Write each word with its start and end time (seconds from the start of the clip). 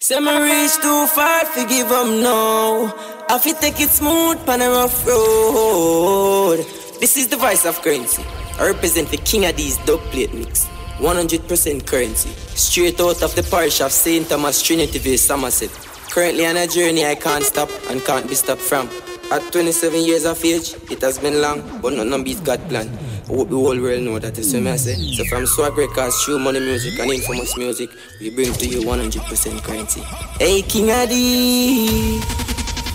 Say 0.00 0.20
me 0.20 0.30
reach 0.30 0.76
too 0.76 1.06
far, 1.08 1.44
forgive 1.46 1.88
them 1.88 2.22
now. 2.22 2.94
I 3.28 3.36
fi 3.40 3.52
take 3.52 3.80
it 3.80 3.90
smooth 3.90 4.46
pan 4.46 4.62
a 4.62 4.70
rough 4.70 5.04
road. 5.04 6.58
This 7.00 7.16
is 7.16 7.26
the 7.26 7.36
voice 7.36 7.66
of 7.66 7.80
Kurency. 7.82 8.24
I 8.60 8.66
represent 8.68 9.10
the 9.10 9.16
king 9.16 9.44
of 9.44 9.56
these 9.56 9.76
dub 9.78 9.98
plate 10.12 10.32
mix. 10.32 10.66
100% 10.98 11.82
Kurency. 11.82 12.30
Straight 12.56 13.00
out 13.00 13.24
of 13.24 13.34
the 13.34 13.42
parish 13.50 13.80
of 13.80 13.90
St. 13.90 14.28
Thomas 14.28 14.62
Trinityville, 14.62 15.18
Somerset. 15.18 15.70
Currently 16.12 16.46
on 16.46 16.56
a 16.56 16.68
journey 16.68 17.04
I 17.04 17.16
can't 17.16 17.42
stop 17.42 17.68
and 17.90 18.00
can't 18.04 18.28
be 18.28 18.36
stopped 18.36 18.62
from. 18.62 18.88
At 19.32 19.50
27 19.50 20.04
years 20.04 20.24
of 20.24 20.42
age, 20.44 20.74
it 20.92 21.00
has 21.00 21.18
been 21.18 21.42
long, 21.42 21.80
but 21.82 21.92
none 21.92 22.22
beat 22.22 22.42
God 22.44 22.60
plan. 22.68 22.88
I 23.28 23.34
hope 23.36 23.50
the 23.50 23.56
whole 23.56 23.78
world 23.78 24.02
know 24.04 24.18
that 24.18 24.38
is 24.38 24.54
what 24.54 24.66
I 24.66 24.76
say. 24.76 24.94
So 25.12 25.22
from 25.26 25.44
Swagg 25.44 25.76
Records, 25.76 26.16
TruMoneyMusiq 26.24 26.98
and 26.98 27.12
Infamous 27.12 27.58
Music, 27.58 27.90
we 28.20 28.30
bring 28.30 28.54
to 28.54 28.66
you 28.66 28.80
100% 28.80 29.60
Kurency. 29.60 30.02
Hey, 30.38 30.62
King 30.62 30.90
Adi! 30.90 32.20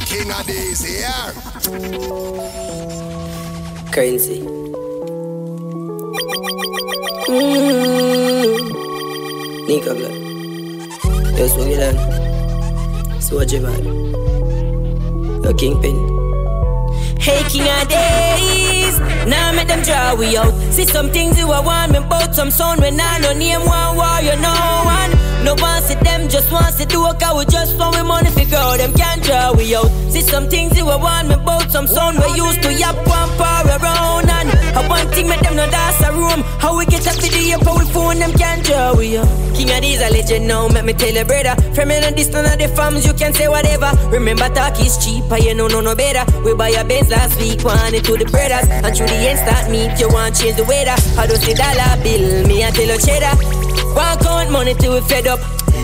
King 0.07 0.31
Adi 0.31 0.53
is 0.53 0.83
here! 0.83 1.33
Kurency. 3.93 4.41
Mm-hmm. 7.27 8.73
NecoGlock. 9.69 10.17
Yo, 11.37 11.47
swag 11.47 11.71
it 11.71 11.83
on. 11.83 13.21
Swag 13.21 13.53
it 13.53 13.61
man. 13.61 13.83
Yo, 15.43 15.53
Kingpin. 15.53 16.22
Hey, 17.23 17.41
king 17.47 17.63
days. 17.87 18.99
Now 19.25 19.53
make 19.53 19.69
them 19.69 19.81
draw 19.81 20.13
we 20.13 20.35
out. 20.35 20.51
See 20.73 20.83
some 20.83 21.09
things 21.09 21.39
you 21.39 21.47
want 21.47 21.93
me 21.93 21.99
bout 21.99 22.35
some 22.35 22.51
sound 22.51 22.81
when 22.81 22.99
I 22.99 23.17
no 23.19 23.31
name 23.31 23.63
one 23.63 23.95
war, 23.95 24.19
you 24.19 24.35
know 24.43 24.81
one. 24.83 25.11
No 25.45 25.55
one 25.55 25.81
see 25.83 25.95
them, 25.95 26.27
just 26.27 26.51
want 26.51 26.75
to 26.77 26.85
do 26.85 27.05
a 27.05 27.13
car. 27.13 27.37
We 27.37 27.45
just 27.45 27.77
want 27.77 27.95
we 27.95 28.03
money 28.03 28.29
figure 28.31 28.57
out. 28.57 28.79
Them 28.79 28.91
can't 28.91 29.23
draw 29.23 29.53
we 29.53 29.73
out. 29.73 29.87
See 30.11 30.19
some 30.19 30.49
things 30.49 30.77
you 30.77 30.85
want 30.85 31.29
me 31.29 31.35
bout 31.37 31.71
some 31.71 31.87
sound 31.87 32.19
we 32.19 32.35
used 32.35 32.61
to 32.63 32.73
yap 32.73 32.97
one 33.07 33.29
power 33.37 33.71
around. 33.79 34.29
And 34.29 34.49
I 34.75 34.87
want 34.87 35.13
thing 35.13 35.27
make 35.27 35.41
them 35.41 35.55
no 35.55 35.69
dance 35.69 36.01
a 36.01 36.11
room. 36.11 36.41
How 36.59 36.77
we 36.77 36.85
get 36.85 37.05
up 37.07 37.15
to 37.15 37.27
the 37.29 37.53
up, 37.53 37.65
we 37.77 37.85
phone 37.93 38.19
them 38.19 38.33
can't 38.33 38.63
draw 38.65 38.95
we 38.97 39.17
out. 39.17 39.27
King 39.53 39.69
Addies 39.69 40.01
a 40.01 40.11
legend 40.11 40.47
now, 40.47 40.67
make 40.67 40.85
me 40.85 40.93
tell 40.93 41.13
you 41.13 41.25
brother. 41.25 41.55
From 41.73 41.91
in 41.91 42.15
this 42.15 42.29
none 42.29 42.45
of 42.45 42.57
the 42.57 42.67
farms, 42.75 43.05
you 43.05 43.13
can 43.13 43.33
say 43.33 43.47
whatever. 43.47 43.91
Remember 44.09 44.49
talk 44.49 44.79
is 44.79 44.97
cheaper, 44.97 45.37
you 45.37 45.53
know 45.53 45.67
no 45.67 45.81
no 45.81 45.95
better. 45.95 46.25
We 46.41 46.55
buy 46.55 46.69
a 46.69 46.83
Benz 46.83 47.09
last 47.09 47.39
week, 47.39 47.61
it 47.61 48.03
to 48.05 48.17
the 48.17 48.25
brothers. 48.25 48.67
And 48.69 48.95
through 48.95 49.07
the 49.07 49.19
end 49.29 49.39
start 49.39 49.69
meet, 49.69 49.99
you 49.99 50.09
want 50.09 50.35
change 50.35 50.57
the 50.57 50.63
weather. 50.65 50.97
How 51.15 51.25
does 51.27 51.45
the 51.45 51.53
dollar 51.53 52.01
bill? 52.01 52.47
Me 52.47 52.65
I 52.65 52.71
tell 52.71 52.89
you 52.89 52.97
cheddar. 52.97 53.35
One 53.93 54.17
count 54.19 54.51
money 54.51 54.73
till 54.73 54.95
we 54.95 55.01
fed 55.01 55.27
up. 55.27 55.39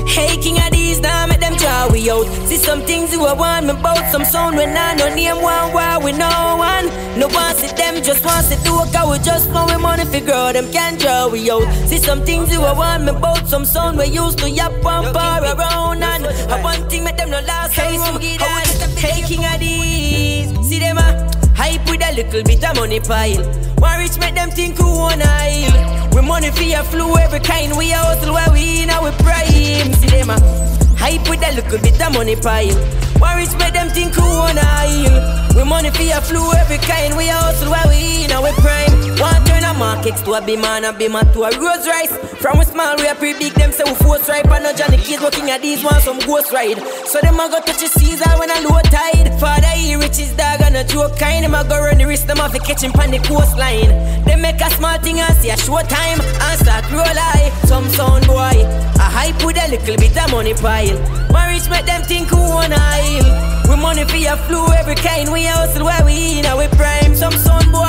Hey, 0.09 0.38
King 0.38 0.55
Addies, 0.55 1.02
now 1.02 1.27
make 1.27 1.39
them 1.39 1.55
draw 1.55 1.88
we 1.91 2.09
out. 2.09 2.25
See 2.47 2.57
some 2.57 2.81
things 2.81 3.13
you 3.13 3.21
want 3.21 3.67
me 3.67 3.73
bout, 3.73 4.09
some 4.11 4.25
sound 4.25 4.57
when 4.57 4.75
I 4.75 4.95
no 4.95 5.13
name 5.13 5.41
one 5.41 5.71
war 5.71 6.03
we 6.03 6.11
no 6.11 6.55
one. 6.57 6.88
No 7.19 7.27
one 7.27 7.55
see 7.55 7.67
them, 7.75 8.02
just 8.03 8.25
want 8.25 8.47
to 8.47 8.55
do 8.63 8.73
a 8.75 8.85
cause 8.91 9.09
we 9.19 9.23
just 9.23 9.49
want 9.52 9.71
we 9.71 9.77
money 9.81 10.05
figure 10.05 10.33
out 10.33 10.53
them 10.53 10.71
can't 10.71 10.99
draw 10.99 11.27
we 11.27 11.49
out. 11.52 11.63
See 11.87 11.99
some 11.99 12.25
things 12.25 12.52
you 12.52 12.61
want 12.61 13.03
me 13.05 13.11
bout, 13.11 13.47
some 13.47 13.65
sound 13.65 13.97
we 13.97 14.05
used 14.05 14.39
to 14.39 14.49
yap 14.49 14.73
one 14.83 15.13
bar 15.13 15.43
around 15.43 16.03
and 16.03 16.25
I 16.25 16.61
one 16.61 16.89
thing 16.89 17.03
make 17.03 17.17
them 17.17 17.30
no 17.30 17.39
last. 17.41 17.73
Hey, 17.73 17.97
so 17.97 18.17
Hey, 18.97 19.21
King 19.27 19.41
Addies, 19.41 20.63
see 20.65 20.80
them 20.80 20.97
ah. 20.99 21.38
Hype 21.59 21.83
with 21.89 22.02
a 22.02 22.15
little 22.15 22.41
bit 22.43 22.63
of 22.63 22.75
money 22.77 23.02
pile. 23.02 23.43
One 23.83 23.99
rich 23.99 24.17
make 24.17 24.33
them 24.33 24.49
think 24.49 24.77
who 24.77 24.88
wanna 24.88 25.27
heal. 25.43 25.75
We 26.15 26.21
money 26.21 26.52
for 26.52 26.63
your 26.63 26.83
flu 26.83 27.17
every 27.17 27.41
kind. 27.41 27.77
We 27.77 27.91
a 27.91 27.97
hustle 27.97 28.33
where 28.33 28.49
we 28.53 28.83
in 28.83 28.89
our 28.89 29.11
prime. 29.19 29.91
See 29.99 30.07
them 30.07 30.30
a 30.30 30.39
hype 30.95 31.27
with 31.30 31.43
a 31.43 31.52
little 31.52 31.80
bit 31.80 32.02
of 32.02 32.13
money 32.13 32.37
pile. 32.37 32.80
One 33.19 33.35
rich 33.35 33.52
make 33.59 33.73
them 33.73 33.89
think 33.89 34.15
who 34.15 34.23
wanna 34.23 34.63
heal. 34.87 35.19
We 35.55 35.63
money 35.65 35.91
for 35.91 36.03
your 36.03 36.21
flu 36.21 36.41
every 36.53 36.77
kind. 36.77 37.17
We 37.17 37.27
a 37.27 37.33
hustle 37.35 37.71
where 37.71 37.87
we 37.91 38.23
in 38.23 38.31
our 38.31 38.53
prime. 38.63 39.20
One 39.20 39.43
a 39.43 39.48
Mark 39.79 40.05
X 40.05 40.21
to 40.23 40.33
a 40.33 40.41
beam 40.41 40.63
and 40.65 40.83
a 40.83 40.91
beam 40.91 41.13
to 41.13 41.43
a 41.43 41.49
Rose 41.57 41.87
Rice. 41.87 42.11
From 42.43 42.59
a 42.59 42.65
small 42.65 42.97
we 42.97 43.07
a 43.07 43.15
pretty 43.15 43.39
big. 43.39 43.53
Them 43.53 43.71
say 43.71 43.83
we 43.87 43.95
force 43.95 44.27
ripe 44.27 44.51
and 44.51 44.63
no 44.65 44.73
Johnny 44.73 44.97
kids 44.97 45.23
working 45.23 45.49
at 45.49 45.61
these 45.61 45.81
ones 45.83 46.03
some 46.03 46.19
ghost 46.19 46.51
ride. 46.51 46.77
So 47.07 47.21
them 47.21 47.39
a 47.39 47.47
go 47.47 47.59
touch 47.63 47.79
the 47.79 47.87
Caesar 47.87 48.29
when 48.37 48.51
a 48.51 48.59
low 48.67 48.81
tide. 48.91 49.31
Father 49.39 49.71
he 49.79 49.95
rich 49.95 50.17
his 50.17 50.35
dog 50.35 50.59
and 50.61 50.75
a 50.75 50.83
joke 50.83 51.17
kind. 51.17 51.45
Them 51.45 51.55
a 51.55 51.63
go 51.63 51.79
run 51.79 51.97
the 51.97 52.05
wrist 52.05 52.27
them 52.27 52.41
off 52.41 52.51
the 52.51 52.59
kitchen 52.59 52.91
pan 52.91 53.11
the 53.11 53.19
coastline. 53.19 53.87
They 54.25 54.35
make 54.35 54.59
a 54.59 54.69
small 54.75 54.99
thing 54.99 55.21
and 55.21 55.35
see 55.37 55.49
a 55.49 55.57
short 55.57 55.87
time 55.87 56.19
and 56.19 56.59
start 56.59 56.83
roll 56.91 57.07
high. 57.07 57.49
Some 57.63 57.87
sound 57.87 58.27
boy 58.27 58.59
a 58.99 59.07
hype 59.07 59.39
with 59.45 59.63
a 59.63 59.67
little 59.71 59.95
bit 59.95 60.17
of 60.19 60.31
money 60.31 60.53
pile. 60.55 60.99
Rich 61.49 61.69
make 61.69 61.85
them 61.85 62.03
think 62.03 62.27
who 62.27 62.37
wanna 62.37 62.79
heal. 62.99 63.25
We 63.67 63.75
money 63.75 64.03
for 64.03 64.17
your 64.17 64.37
flu 64.43 64.67
every 64.75 64.95
kind. 64.95 65.31
We 65.31 65.45
hustle 65.45 65.85
where 65.85 66.03
we 66.05 66.39
in 66.39 66.45
our 66.45 66.67
prime. 66.75 67.15
Some 67.15 67.33
sound 67.33 67.71
boy 67.71 67.89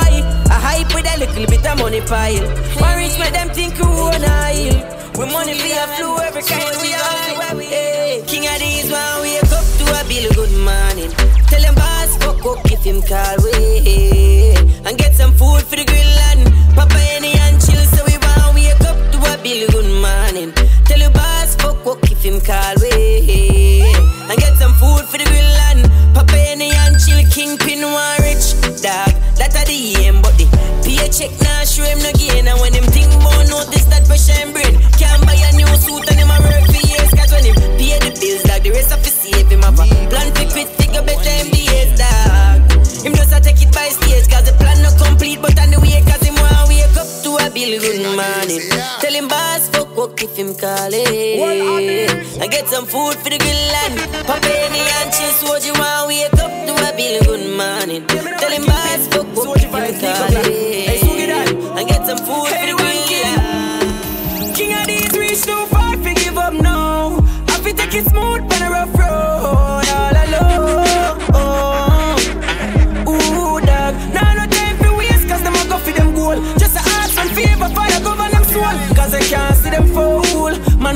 hype 0.61 0.93
with 0.93 1.05
a 1.13 1.15
little 1.19 1.45
bit 1.47 1.65
of 1.65 1.77
money 1.79 2.01
pile. 2.01 2.47
One 2.79 2.97
rich 2.97 3.17
make 3.19 3.33
them 3.33 3.49
think 3.49 3.73
who 3.75 3.87
wanna 3.89 4.53
heal. 4.53 4.77
We 5.17 5.25
money 5.25 5.53
for 5.59 5.67
your 5.67 5.87
flu 5.95 6.17
every 6.19 6.43
kind. 6.43 6.77
We. 6.81 7.65
Hey, 7.65 8.23
King 8.27 8.43
Addies 8.43 8.89
one 8.89 9.21
wake 9.21 9.51
up 9.51 9.65
to 9.79 9.85
a 9.99 10.01
bill. 10.07 10.27
Good 10.39 10.53
morning. 10.67 11.11
Tell 11.49 11.61
them 11.61 11.75
boss 11.75 12.15
fuck 12.23 12.45
up 12.45 12.71
if 12.71 12.83
him 12.83 13.01
call 13.01 13.37
way 13.43 14.55
and 14.85 14.97
get 14.97 15.15
some 15.15 15.33
food 15.33 15.61
for 15.63 15.75
the 15.75 15.85
grill 15.85 16.19
and 16.31 16.41
Papa 16.75 17.10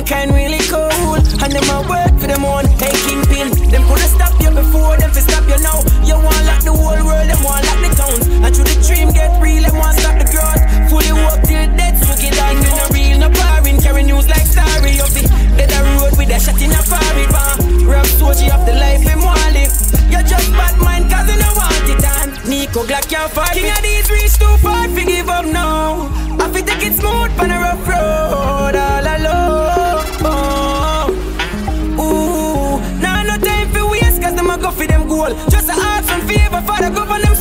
Mankind 0.06 0.38
really 0.38 0.62
cool. 0.70 1.18
And 1.42 1.50
them 1.50 1.66
a 1.66 1.82
work 1.90 2.14
for 2.22 2.30
them 2.30 2.46
own. 2.46 2.70
Hey, 2.78 2.94
kingpin. 3.10 3.50
Them 3.74 3.82
coulda 3.90 4.06
stop 4.06 4.38
you 4.38 4.54
before 4.54 4.98
them 5.02 5.10
to 5.10 5.22
stop 5.22 5.42
you 5.50 5.58
now. 5.66 5.82
You 6.06 6.14
want 6.22 6.46
lock 6.46 6.62
the 6.62 6.78
whole 6.78 7.02
world, 7.02 7.26
them 7.26 7.42
want 7.42 7.66
lock 7.66 7.82
the 7.82 7.90
towns. 7.98 8.22
And 8.30 8.54
through 8.54 8.70
the 8.70 8.78
dream 8.86 9.10
get 9.18 9.34
real, 9.42 9.66
them 9.66 9.74
want 9.82 9.98
stop 9.98 10.22
the 10.22 10.30
growth. 10.30 10.62
Fully 10.94 11.10
work 11.10 11.42
till 11.50 11.66
death, 11.74 11.98
get 12.22 12.38
on. 12.38 12.54
You 12.54 12.70
no 12.70 12.86
real, 12.94 13.18
no 13.18 13.30
boring. 13.34 13.82
Carry 13.82 14.04
news 14.06 14.30
like 14.30 14.46
story 14.46 15.02
of 15.02 15.10
it. 15.18 15.26
Dead 15.58 15.74
a 15.74 15.80
road 15.98 16.14
with 16.22 16.30
a 16.30 16.38
shot 16.38 16.62
in 16.62 16.70
a 16.70 16.82
forehead, 16.86 17.30
man. 17.34 17.90
Rap 17.90 18.06
soldier 18.06 18.54
of 18.54 18.62
the 18.70 18.78
life 18.78 19.02
in 19.02 19.18
want 19.26 19.42
live. 19.58 19.74
You're 20.14 20.28
just 20.30 20.54
bad 20.54 20.78
mind 20.86 21.10
cause 21.10 21.26
you 21.34 21.42
don't 21.42 21.58
want 21.58 21.90
it 21.90 22.06
on. 22.06 22.30
NecoGlock 22.46 23.10
can't 23.10 23.32
fight 23.34 23.58
King 23.58 23.74
Addies 23.74 24.06
reach 24.14 24.38
too 24.38 24.54
far, 24.62 24.86
forgive 24.86 25.34
up 25.34 25.50
now. 25.50 26.14
I 26.38 26.46
fi 26.54 26.62
take 26.62 26.86
it 26.86 26.94
smooth 26.94 27.34
on 27.42 27.50
a 27.50 27.58
rough 27.58 27.88
road, 27.90 28.15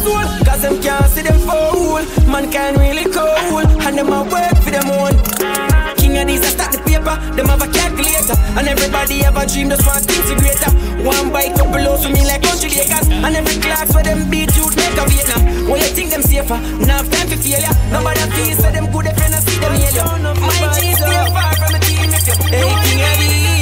soul. 0.04 0.28
Cause 0.44 0.62
them 0.62 0.76
can't 0.80 1.08
see 1.10 1.22
them 1.22 1.40
fool. 1.40 2.04
Mankind 2.28 2.76
really 2.78 3.08
cool. 3.10 3.64
And 3.84 3.96
them 3.98 4.12
a 4.12 4.22
work 4.28 4.56
for 4.62 4.70
them 4.70 4.88
own. 4.92 5.14
King 5.96 6.20
Addies 6.20 6.44
a 6.44 6.50
stack 6.52 6.72
the 6.72 6.78
paper, 6.84 7.16
them 7.36 7.48
have 7.48 7.62
a 7.62 7.68
calculator. 7.68 8.36
And 8.56 8.68
everybody 8.68 9.24
have 9.24 9.36
a 9.36 9.46
dream, 9.46 9.70
just 9.70 9.86
want 9.86 10.04
things 10.04 10.28
to 10.30 10.36
greater. 10.36 10.70
One 11.02 11.32
bike, 11.32 11.56
couple 11.56 11.80
loads 11.80 12.04
for 12.04 12.12
me 12.12 12.22
like 12.24 12.42
country 12.42 12.70
lakers. 12.70 13.08
And 13.08 13.34
every 13.34 13.56
class 13.60 13.92
where 13.94 14.04
them 14.04 14.30
beat 14.30 14.54
you, 14.56 14.68
make 14.76 14.96
a 15.00 15.04
Vietnam. 15.08 15.42
When 15.68 15.80
you 15.80 15.90
think 15.96 16.10
them 16.10 16.22
safer, 16.22 16.60
now 16.84 17.00
have 17.00 17.10
time 17.10 17.28
for 17.28 17.40
failure. 17.40 17.74
Nobody 17.90 18.20
feels 18.36 18.58
so 18.60 18.68
them 18.70 18.86
good 18.92 19.06
if 19.08 19.16
you 19.16 19.28
not 19.32 19.42
see 19.42 19.58
them 19.58 19.74
yellow. 19.80 20.34
My 20.38 20.64
G's 20.76 20.98
stay 21.00 21.24
far 21.32 21.52
from 21.56 21.74
a 21.74 21.80
team 21.80 22.12
if 22.12 22.24
you. 22.28 22.36
Hey, 22.52 22.68
King 22.84 23.02
Addies, 23.10 23.53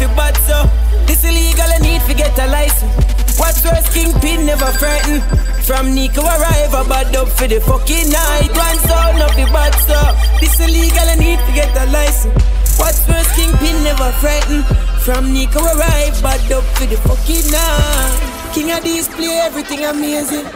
fi 0.00 0.06
bad 0.16 0.36
so 0.48 0.58
This 1.06 1.24
illegal, 1.24 1.68
I 1.68 1.78
need 1.78 2.02
to 2.08 2.14
get 2.14 2.32
a 2.38 2.46
license. 2.48 2.94
What's 3.38 3.64
worse, 3.64 3.88
kingpin 3.92 4.46
never 4.46 4.72
frightened. 4.80 5.22
From 5.66 5.94
Neco 5.94 6.22
arrive, 6.22 6.72
I 6.74 6.82
bad 6.88 7.16
up 7.16 7.28
for 7.28 7.46
the 7.46 7.60
fucking 7.60 8.08
night. 8.08 8.50
One 8.56 8.78
sound 8.88 9.20
of 9.20 9.32
the 9.36 9.46
bad 9.52 9.74
so 9.84 10.00
This 10.40 10.56
illegal, 10.60 11.06
I 11.08 11.16
need 11.16 11.40
to 11.46 11.52
get 11.52 11.70
a 11.76 11.84
license. 11.92 12.32
What's 12.78 13.06
worse, 13.08 13.30
kingpin 13.36 13.76
never 13.84 14.10
frightened. 14.20 14.64
From 15.04 15.32
Neco 15.32 15.60
arrive, 15.60 16.16
bad 16.22 16.52
up 16.52 16.64
for 16.76 16.86
the 16.86 16.96
fucking 17.08 17.46
night. 17.52 18.16
King 18.54 18.68
Addies 18.76 19.08
play 19.14 19.38
everything 19.44 19.84
amazing. 19.84 20.46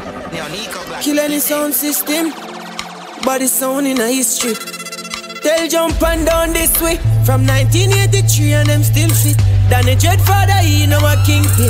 Kill 1.02 1.18
any 1.18 1.38
sound 1.38 1.74
system. 1.74 2.32
Body 3.24 3.46
sound 3.46 3.86
in 3.86 4.00
a 4.00 4.08
history. 4.08 4.73
Tell 5.44 5.68
jump 5.68 6.02
and 6.02 6.24
down 6.24 6.56
this 6.56 6.72
way. 6.80 6.96
From 7.20 7.44
1983 7.44 8.52
and 8.56 8.66
them 8.66 8.82
still 8.82 9.12
fit. 9.12 9.36
Danny 9.68 9.92
Dread 9.94 10.16
father, 10.24 10.56
he 10.64 10.88
know 10.88 11.04
a 11.04 11.20
kingpin. 11.28 11.68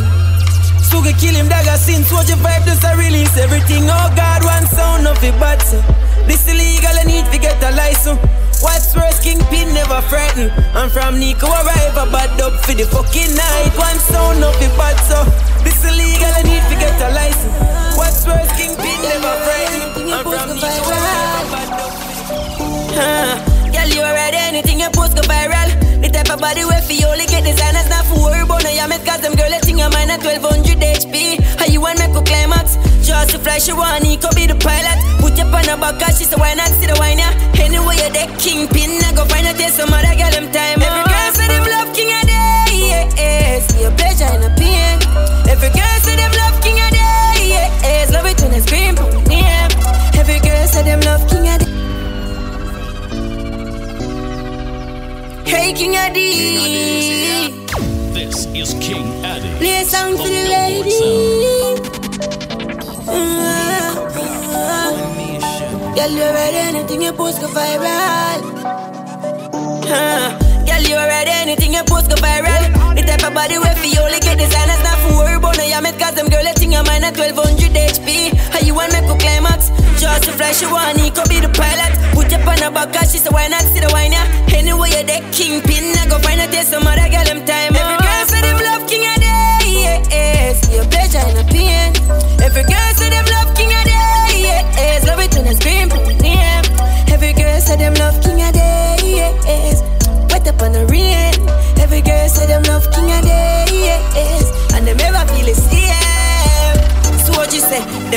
Sugar 0.87 1.11
kill 1.19 1.35
him 1.35 1.50
dagger 1.50 1.75
since 1.75 2.06
watch 2.15 2.31
your 2.31 2.38
vibe 2.38 2.62
just 2.71 2.87
a 2.87 2.94
release 2.94 3.35
everything. 3.37 3.82
Oh 3.91 4.15
God, 4.15 4.47
one 4.47 4.62
sound 4.71 5.11
of 5.11 5.19
it 5.26 5.35
so. 5.67 5.82
This 6.23 6.47
illegal, 6.47 6.94
I 6.94 7.03
need 7.03 7.26
to 7.35 7.38
get 7.43 7.59
a 7.67 7.75
license. 7.75 8.23
What's 8.62 8.94
worse, 8.94 9.19
kingpin 9.19 9.75
never 9.75 10.00
frightened. 10.06 10.55
I'm 10.79 10.88
from 10.88 11.19
Neco, 11.19 11.50
arrive 11.50 11.99
a 11.99 12.06
bad 12.15 12.38
up 12.41 12.55
for 12.62 12.79
the 12.79 12.87
fucking 12.87 13.35
night. 13.35 13.75
One 13.75 13.99
sound 13.99 14.38
of 14.44 14.55
it 14.62 14.70
bad 14.79 14.94
she 33.64 33.72
want, 33.72 34.05
he 34.05 34.16
could 34.20 34.37
be 34.37 34.44
the 34.44 34.55
pilot. 34.61 35.00
Put 35.25 35.38
your 35.40 35.49
her 35.49 35.76
back, 35.81 35.96
cause 35.99 36.19
she 36.19 36.25
say, 36.28 36.37
why 36.37 36.52
not 36.52 36.69
see 36.69 36.84
the 36.84 36.96
wine, 37.00 37.16
yeah? 37.16 37.32
Anyway, 37.56 37.96
you're 37.96 38.12
the 38.12 38.28
kingpin, 38.37 39.00
I 39.00 39.16
go 39.16 39.25
find 39.25 39.49
a 39.49 39.56
taste 39.56 39.81
some 39.81 39.88
other 39.88 40.12
girl, 40.12 40.28
them 40.28 40.52
time. 40.52 40.84
Every 40.84 41.05
girl 41.08 41.32
say 41.32 41.49
them 41.49 41.64
love 41.64 41.88
king 41.96 42.12
of 42.12 42.28
day, 42.28 42.69
yeah, 42.93 43.08
yeah. 43.16 43.64
See 43.64 43.81
your 43.81 43.94
pleasure 43.96 44.28
in 44.37 44.44
a 44.44 44.52
pain. 44.52 45.00
Every 45.49 45.72
girl 45.72 45.96
say 46.05 46.16
them 46.20 46.32
love 46.37 46.61
king 46.61 46.76
of 46.76 46.93
day, 46.93 47.56
yeah, 47.56 47.72
yeah. 47.81 48.12
Love 48.12 48.28
it 48.28 48.37
when 48.44 48.52
they 48.52 48.61
scream, 48.61 49.00
yeah. 49.32 49.72
Every 50.20 50.44
girl 50.44 50.67
say 50.69 50.84
them 50.84 51.00
love 51.00 51.25
king 51.25 51.49
of 51.49 51.56
day. 51.64 51.72
Hey, 55.49 55.72
King 55.72 55.96
Addy. 55.96 57.64
This 58.12 58.44
is 58.52 58.75
King 58.84 59.25
Addy. 59.25 59.49
Play 59.56 59.81
a 59.81 59.84
song 59.84 60.17
to 60.17 60.28
the 60.28 60.44
lady. 60.52 61.63
Girl, 66.05 66.12
you 66.12 66.21
ready? 66.21 66.56
Anything 66.59 67.01
you 67.01 67.12
post 67.15 67.41
go 67.41 67.47
viral. 67.49 68.45
Girl, 70.69 70.85
you 70.85 70.97
ready? 70.97 71.31
Anything 71.31 71.73
you 71.73 71.83
post 71.85 72.11
go 72.11 72.17
viral. 72.17 72.95
The 72.95 73.01
type 73.09 73.25
of 73.25 73.33
body 73.33 73.56
where 73.56 73.73
you 73.81 74.05
only 74.05 74.21
get 74.21 74.37
designers, 74.37 74.85
not 74.85 75.01
for 75.01 75.17
worry 75.17 75.41
about 75.41 75.56
no 75.56 75.65
yammet, 75.65 75.97
cause 75.99 76.12
them 76.12 76.29
girl 76.29 76.45
letting 76.45 76.73
your 76.73 76.85
mind 76.85 77.09
at 77.09 77.17
1200 77.17 77.73
HP. 77.73 78.37
How 78.53 78.61
you 78.61 78.75
want 78.75 78.93
make 78.93 79.09
a 79.09 79.17
climax? 79.17 79.73
Just 79.97 80.29
to 80.29 80.33
fly, 80.37 80.53
she 80.53 80.67
want, 80.69 81.01
he 81.01 81.09
could 81.09 81.25
be 81.33 81.41
the 81.41 81.49
pilot. 81.49 81.97
Put 82.12 82.29
your 82.29 82.45
on 82.53 82.61
her 82.61 82.71
back, 82.71 82.93
cause 82.93 83.09
she 83.11 83.17
say, 83.17 83.33
why 83.33 83.49
not 83.49 83.65
see 83.65 83.81
the 83.81 83.89
wine, 83.89 84.12
yeah? 84.12 84.29
Anyway, 84.53 84.93
you're 84.93 85.09
the 85.09 85.25
kingpin, 85.33 85.97
I 85.97 86.05
go 86.05 86.21
find 86.21 86.37
a 86.37 86.47
taste 86.53 86.69
some 86.69 86.85
other 86.85 87.09
girl, 87.09 87.24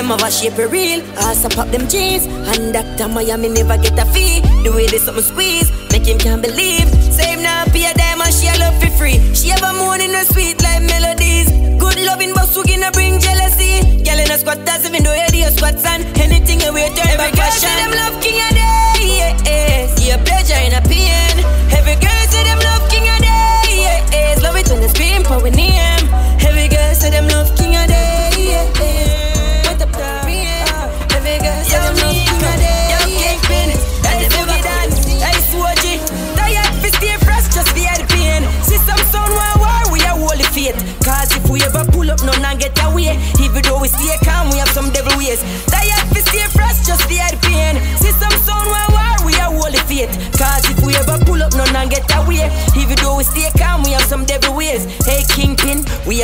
Them 0.08 0.20
have 0.20 0.30
a 0.30 0.32
shape 0.32 0.58
real. 0.72 1.02
Ass 1.20 1.44
up 1.44 1.58
up 1.58 1.70
them 1.70 1.86
jeans. 1.90 2.28
And 2.28 2.72
Dr. 2.72 3.10
Miami 3.10 3.50
never 3.50 3.78
get 3.78 4.00
a 4.00 4.06
fee. 4.14 4.40
The 4.64 4.72
way 4.72 4.88
they 4.88 5.00
something 5.00 5.22
squeeze, 5.22 5.70
make 5.92 6.08
him 6.08 6.18
can't 6.18 6.42
believe. 6.42 6.88
Same 7.12 7.44
now 7.44 7.66
pay 7.66 7.92
a 7.92 7.94
dime 7.94 8.22
and 8.22 8.34
she 8.34 8.48
love 8.58 8.80
for 8.80 8.90
free. 8.92 9.20
She 9.36 9.50
have 9.50 9.64
a 9.64 9.74
morning 9.74 10.14
no 10.14 10.24
sweet 10.24 10.57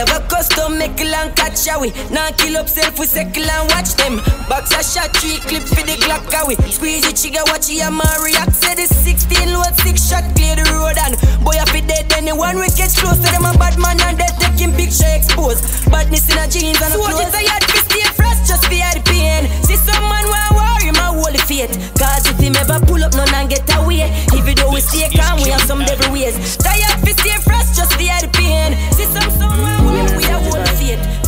Kingpin, 0.03 0.09
we 0.09 0.11
have 0.11 0.23
a 0.23 0.27
custom, 0.27 0.77
make 0.77 0.99
a 0.99 1.05
long 1.11 1.31
catch, 1.33 1.59
shall 1.59 1.81
we? 1.81 1.91
Now 2.11 2.29
kill 2.31 2.57
up 2.57 2.67
self, 2.69 2.97
we 2.99 3.05
settle 3.05 3.43
and 3.43 3.69
watch 3.69 3.95
them. 3.95 4.17
Box 4.49 4.71
a 4.71 4.83
shot, 4.83 5.15
three 5.17 5.37
clip 5.47 5.63
for 5.63 5.83
the 5.85 5.95
Glock, 6.03 6.31
how 6.31 6.47
we? 6.47 6.55
Squeeze 6.71 7.03
your 7.03 7.13
chigga, 7.13 7.43
watch 7.51 7.69
your 7.69 7.91
man 7.91 8.21
react. 8.23 8.53
Say 8.55 8.75
the 8.75 8.87
16 8.87 9.53
load, 9.53 9.73
six 9.81 10.07
shot, 10.09 10.23
clear 10.35 10.55
the 10.55 10.65
road 10.73 10.97
and 10.97 11.15
boy, 11.43 11.55
if 11.55 11.73
it 11.75 11.87
dead, 11.87 12.11
anyone 12.13 12.59
we 12.59 12.67
get 12.75 12.91
close 12.95 13.17
to 13.17 13.27
them, 13.31 13.45
a 13.45 13.53
bad 13.57 13.77
man 13.79 13.99
and 14.01 14.17
they 14.17 14.29
taking 14.39 14.73
picture 14.75 15.09
exposed. 15.13 15.63
Badness 15.89 16.29
in 16.29 16.37
a 16.37 16.47
jeans 16.47 16.81
and 16.81 16.93
a 16.93 16.97
clothes. 16.97 17.23
So 17.23 17.31
tired, 17.31 17.63
fi 17.63 17.79
stay 17.87 18.07
fresh, 18.15 18.39
just 18.47 18.65
fi 18.67 18.79
the 18.93 19.01
pain. 19.05 19.47
See 19.63 19.77
some 19.77 20.03
man 20.03 20.25
want 20.27 20.51
war, 20.57 20.79
him 20.83 20.95
a 20.99 21.07
holy 21.15 21.41
faith. 21.47 21.71
Cause 21.99 22.27
if 22.27 22.39
him 22.39 22.55
ever 22.59 22.79
pull 22.85 23.03
up, 23.03 23.13
none 23.15 23.31
and 23.35 23.49
get 23.49 23.63
away. 23.77 24.09
Even 24.35 24.55
though 24.55 24.71
we 24.73 24.81
stay 24.81 25.09
calm, 25.15 25.39
we 25.41 25.49
have 25.49 25.63
some 25.63 25.83
devil 25.85 26.11
ways. 26.11 26.35
Tired, 26.57 26.97
fi 27.05 27.11
stay 27.15 27.37
fresh, 27.43 27.71
just 27.77 27.93
fi 27.95 28.11
the 28.19 28.29
pain. 28.33 28.42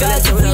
Faith. 0.07 0.25
Cause 0.29 0.44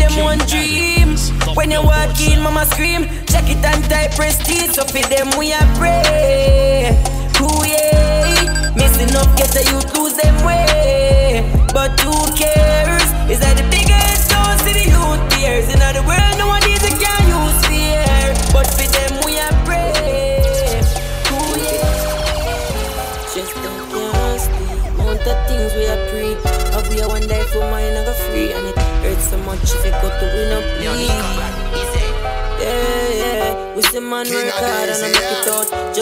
them 0.00 0.24
one 0.24 0.38
dream. 0.48 1.16
When 1.54 1.70
you 1.70 1.82
walk 1.82 2.18
in, 2.20 2.40
mama 2.42 2.64
scream. 2.66 3.04
Check 3.26 3.46
it 3.48 3.62
and 3.64 3.84
type 3.84 4.12
prestige. 4.16 4.72
So 4.72 4.84
for 4.84 5.04
them 5.12 5.28
we 5.38 5.52
are 5.52 5.68
pray. 5.76 6.96
Ooh 7.40 7.62
yeah. 7.68 8.72
Missing 8.74 9.14
up, 9.16 9.28
get 9.36 9.50
the 9.52 9.62
youth 9.70 9.88
lose 9.96 10.14
them 10.16 10.36
way. 10.44 11.44
But 11.72 12.00
who 12.00 12.16
cares? 12.34 13.08
Is 13.30 13.38
that 13.44 13.54
the 13.60 13.66
biggest 13.68 14.30
dose 14.32 14.62
to 14.66 14.72
the 14.72 14.86
youth 14.88 15.22
tears? 15.36 15.68
In 15.72 15.80
other 15.82 16.02
world, 16.02 16.34
no 16.38 16.48
one 16.48 16.59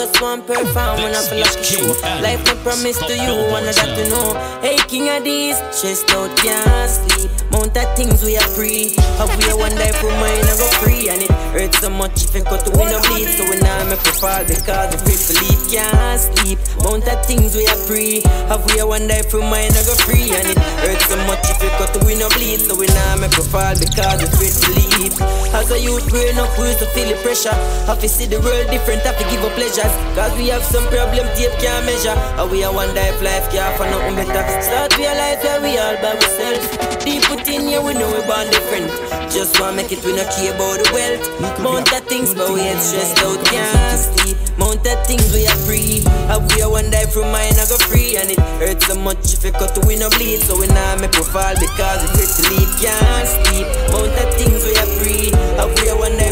Just 0.09 0.21
one 0.21 0.41
perform 0.41 0.97
when 1.05 1.13
I 1.13 1.21
feel 1.21 1.39
like 1.39 1.63
show. 1.63 1.85
Life 2.21 2.41
no 2.45 2.55
promise 2.63 2.97
to 2.97 3.13
you, 3.13 3.35
and 3.53 3.69
I 3.69 3.73
got 3.77 3.93
to 3.93 4.09
know. 4.09 4.33
Hey, 4.61 4.77
King 4.87 5.05
Addies, 5.05 5.59
chest 5.77 6.09
out, 6.11 6.35
can't 6.37 6.89
sleep. 6.89 7.29
Mount 7.51 7.73
that 7.73 7.95
things 7.97 8.23
we 8.23 8.37
are 8.37 8.49
free. 8.57 8.95
Have 9.21 9.29
we 9.37 9.45
a 9.49 9.55
one 9.57 9.75
day 9.77 9.91
for 10.01 10.09
mine, 10.17 10.41
I 10.49 10.55
go 10.57 10.65
free. 10.81 11.09
And 11.09 11.21
it 11.21 11.31
hurts 11.53 11.79
so 11.81 11.89
much 11.89 12.25
if 12.25 12.35
it 12.35 12.45
got 12.45 12.65
to 12.65 12.71
win 12.73 12.89
a 12.89 12.97
bleed. 13.09 13.29
So 13.37 13.45
when 13.49 13.61
I 13.61 13.85
make 13.85 14.01
a 14.01 14.13
fall 14.17 14.41
because 14.45 14.89
the 14.93 14.97
free 15.05 15.19
believe 15.29 15.61
can't 15.69 16.17
sleep. 16.17 16.57
Mount 16.81 17.05
that 17.05 17.25
things 17.25 17.53
we 17.53 17.67
are 17.69 17.81
free. 17.85 18.25
Have 18.49 18.65
we 18.65 18.79
a 18.81 18.85
one 18.87 19.05
day 19.05 19.21
for 19.29 19.41
mine, 19.45 19.69
I 19.77 19.81
go 19.85 19.93
free. 20.09 20.33
And 20.33 20.47
it 20.49 20.57
hurts 20.85 21.05
so 21.05 21.17
much 21.29 21.45
if 21.53 21.61
it 21.61 21.73
got 21.77 21.93
to 21.93 21.99
win 22.01 22.21
a 22.25 22.29
bleed. 22.33 22.65
So 22.65 22.73
when 22.73 22.89
I 22.89 23.17
make 23.21 23.37
a 23.37 23.45
fall 23.45 23.77
because 23.77 24.25
the 24.25 24.27
free 24.33 24.49
believe. 24.65 25.13
As 25.53 25.69
a 25.69 25.77
youth 25.77 26.09
growing 26.09 26.37
up, 26.37 26.49
we 26.57 26.69
used 26.69 26.79
to 26.79 26.89
feel 26.97 27.09
the 27.09 27.17
pressure. 27.21 27.53
Have 27.85 27.99
to 28.01 28.09
see 28.09 28.25
the 28.25 28.39
world 28.41 28.69
different, 28.69 29.01
have 29.03 29.17
to 29.17 29.25
give 29.29 29.43
up 29.43 29.53
pleasures. 29.53 29.98
Cause 30.15 30.35
we 30.37 30.47
have 30.49 30.63
some 30.63 30.85
problem, 30.87 31.27
tape 31.35 31.53
can't 31.59 31.85
measure. 31.85 32.17
And 32.39 32.51
we 32.51 32.63
are 32.63 32.73
one 32.73 32.91
if 32.95 33.21
life 33.21 33.49
can't 33.51 33.75
for 33.77 33.85
nothing 33.85 34.15
better. 34.15 34.43
Start 34.61 34.97
realize 34.97 35.39
where 35.43 35.61
we 35.61 35.77
all 35.77 35.95
by 36.01 36.13
ourselves. 36.17 36.67
Deep 37.05 37.23
within 37.29 37.67
here, 37.67 37.81
we 37.81 37.93
know 37.93 38.09
we're 38.11 38.27
born 38.27 38.49
different. 38.51 38.91
Just 39.31 39.59
wanna 39.59 39.77
make 39.77 39.91
it, 39.91 40.03
we 40.03 40.15
not 40.15 40.27
care 40.35 40.53
about 40.53 40.81
the 40.81 40.89
wealth. 40.91 41.23
Mount 41.61 41.85
that 41.91 42.05
things, 42.09 42.33
but 42.33 42.49
we 42.51 42.61
ain't 42.61 42.81
stressed 42.81 43.19
out, 43.23 43.39
can't 43.45 43.99
sleep. 43.99 44.37
Mount 44.57 44.83
that 44.83 45.07
things, 45.07 45.31
we 45.31 45.47
are 45.47 45.59
free. 45.63 46.03
Have 46.27 46.43
we 46.51 46.61
are 46.61 46.69
one 46.69 46.89
day 46.89 47.05
from 47.07 47.31
mine, 47.31 47.55
I 47.55 47.63
go 47.69 47.77
free. 47.87 48.17
And 48.17 48.27
it 48.29 48.39
hurts 48.59 48.87
so 48.87 48.95
much 48.99 49.23
if 49.31 49.45
it 49.45 49.53
cut 49.53 49.73
to 49.75 49.81
win 49.87 50.03
or 50.03 50.09
bleed. 50.17 50.41
So 50.43 50.59
we 50.59 50.67
now 50.67 50.99
make 50.99 51.15
we 51.15 51.23
fall 51.23 51.55
because 51.55 52.03
it 52.03 52.11
hurts 52.17 52.35
to 52.41 52.43
leave, 52.51 52.71
can't 52.81 53.27
sleep. 53.29 53.67
Mount 53.93 54.11
that 54.19 54.33
things, 54.35 54.65
we 54.67 54.73
are 54.75 54.91
free. 54.99 55.31
Have 55.55 55.71
we 55.79 55.87
are 55.87 55.97
one 55.97 56.17
day 56.19 56.28